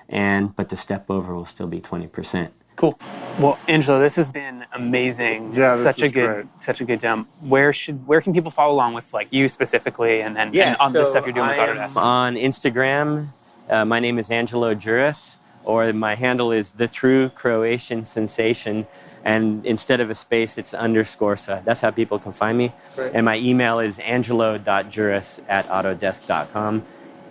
and 0.09 0.55
but 0.55 0.69
the 0.69 0.77
step 0.77 1.11
over 1.11 1.35
will 1.35 1.45
still 1.45 1.67
be 1.67 1.81
twenty 1.81 2.07
percent. 2.07 2.53
Cool. 2.77 2.99
Well, 3.41 3.59
Angelo, 3.69 3.99
this 3.99 4.17
has 4.17 4.29
been 4.29 4.65
amazing. 4.73 5.55
Yeah, 5.55 5.77
this 5.77 5.83
such 5.83 6.03
a 6.03 6.11
good, 6.11 6.35
great. 6.35 6.63
such 6.63 6.81
a 6.83 6.85
good 6.85 7.01
demo. 7.01 7.27
Where 7.41 7.73
should, 7.73 8.07
where 8.07 8.21
can 8.21 8.35
people 8.35 8.51
follow 8.51 8.75
along 8.75 8.93
with 8.93 9.15
like 9.15 9.29
you 9.31 9.49
specifically, 9.49 10.21
and 10.21 10.37
then 10.37 10.55
and 10.55 10.77
on 10.77 10.93
the 10.93 11.05
stuff 11.05 11.25
you're 11.25 11.33
doing 11.33 11.49
with 11.49 11.59
I 11.59 11.69
am 11.69 11.77
Autodesk? 11.77 11.97
On 11.97 12.35
Instagram, 12.35 13.29
uh, 13.69 13.85
my 13.85 14.01
name 14.01 14.19
is 14.19 14.31
Angelo 14.31 14.75
Juras, 14.75 15.39
or 15.65 15.93
my 15.93 16.15
handle 16.15 16.53
is 16.53 16.73
the 16.73 16.89
true 16.89 17.29
Croatian 17.31 18.05
sensation. 18.05 18.87
And 19.25 19.67
instead 19.67 20.01
of 20.01 20.09
a 20.09 20.15
space, 20.15 20.57
it's 20.57 20.73
underscore. 20.73 21.37
So 21.37 21.61
that's 21.65 21.81
how 21.81 21.91
people 21.91 22.19
can 22.19 22.33
find 22.33 22.57
me. 22.57 22.73
Right. 22.97 23.11
And 23.13 23.25
my 23.25 23.39
email 23.39 23.81
is 23.81 23.99
angelo.juras 23.99 25.41
at 25.49 25.69
autodesk.com. 25.69 26.85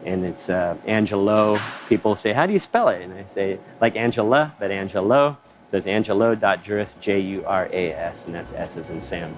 And 0.03 0.25
it's 0.25 0.49
uh, 0.49 0.77
Angelo. 0.85 1.57
People 1.87 2.15
say, 2.15 2.33
How 2.33 2.45
do 2.45 2.53
you 2.53 2.59
spell 2.59 2.89
it? 2.89 3.01
And 3.01 3.13
I 3.13 3.25
say, 3.33 3.57
like 3.79 3.95
Angela, 3.95 4.53
but 4.59 4.71
Angelo. 4.71 5.37
So 5.71 5.77
it's 5.77 5.87
angelo.juras, 5.87 6.97
J 7.01 7.19
U 7.19 7.45
R 7.45 7.67
A 7.71 7.91
S, 7.93 8.25
and 8.25 8.35
that's 8.35 8.53
S 8.53 8.77
as 8.77 8.89
in 8.91 9.01
Sam. 9.01 9.35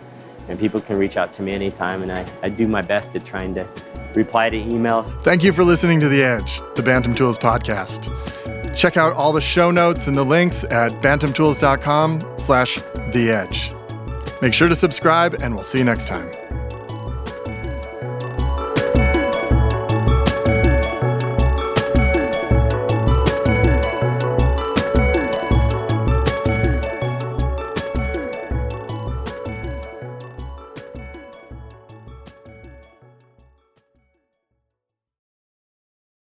And 0.50 0.60
people 0.60 0.82
can 0.82 0.98
reach 0.98 1.16
out 1.16 1.34
to 1.34 1.42
me 1.42 1.54
anytime, 1.54 2.04
and 2.04 2.12
I, 2.12 2.26
I 2.42 2.50
do 2.50 2.68
my 2.68 2.82
best 2.82 3.16
at 3.16 3.26
trying 3.26 3.54
to 3.56 3.68
reply 4.16 4.50
to 4.50 4.58
emails. 4.58 5.06
Thank 5.24 5.44
you 5.44 5.54
for 5.54 5.64
listening 5.64 6.00
to 6.00 6.10
The 6.10 6.24
Edge, 6.24 6.62
the 6.76 6.84
Bantam 6.84 7.16
Tools 7.16 7.38
podcast. 7.38 8.14
Check 8.76 8.98
out 8.98 9.14
all 9.14 9.34
the 9.34 9.42
show 9.42 9.72
notes 9.72 10.08
and 10.08 10.18
the 10.18 10.24
links 10.24 10.64
at 10.66 10.92
bantamtools.com 11.02 12.38
slash 12.38 12.76
the 13.12 13.30
edge. 13.32 13.72
Make 14.42 14.54
sure 14.54 14.70
to 14.70 14.76
subscribe 14.76 15.36
and 15.42 15.56
we'll 15.56 15.64
see 15.64 15.80
you 15.80 15.84
next 15.84 16.08
time. 16.08 16.32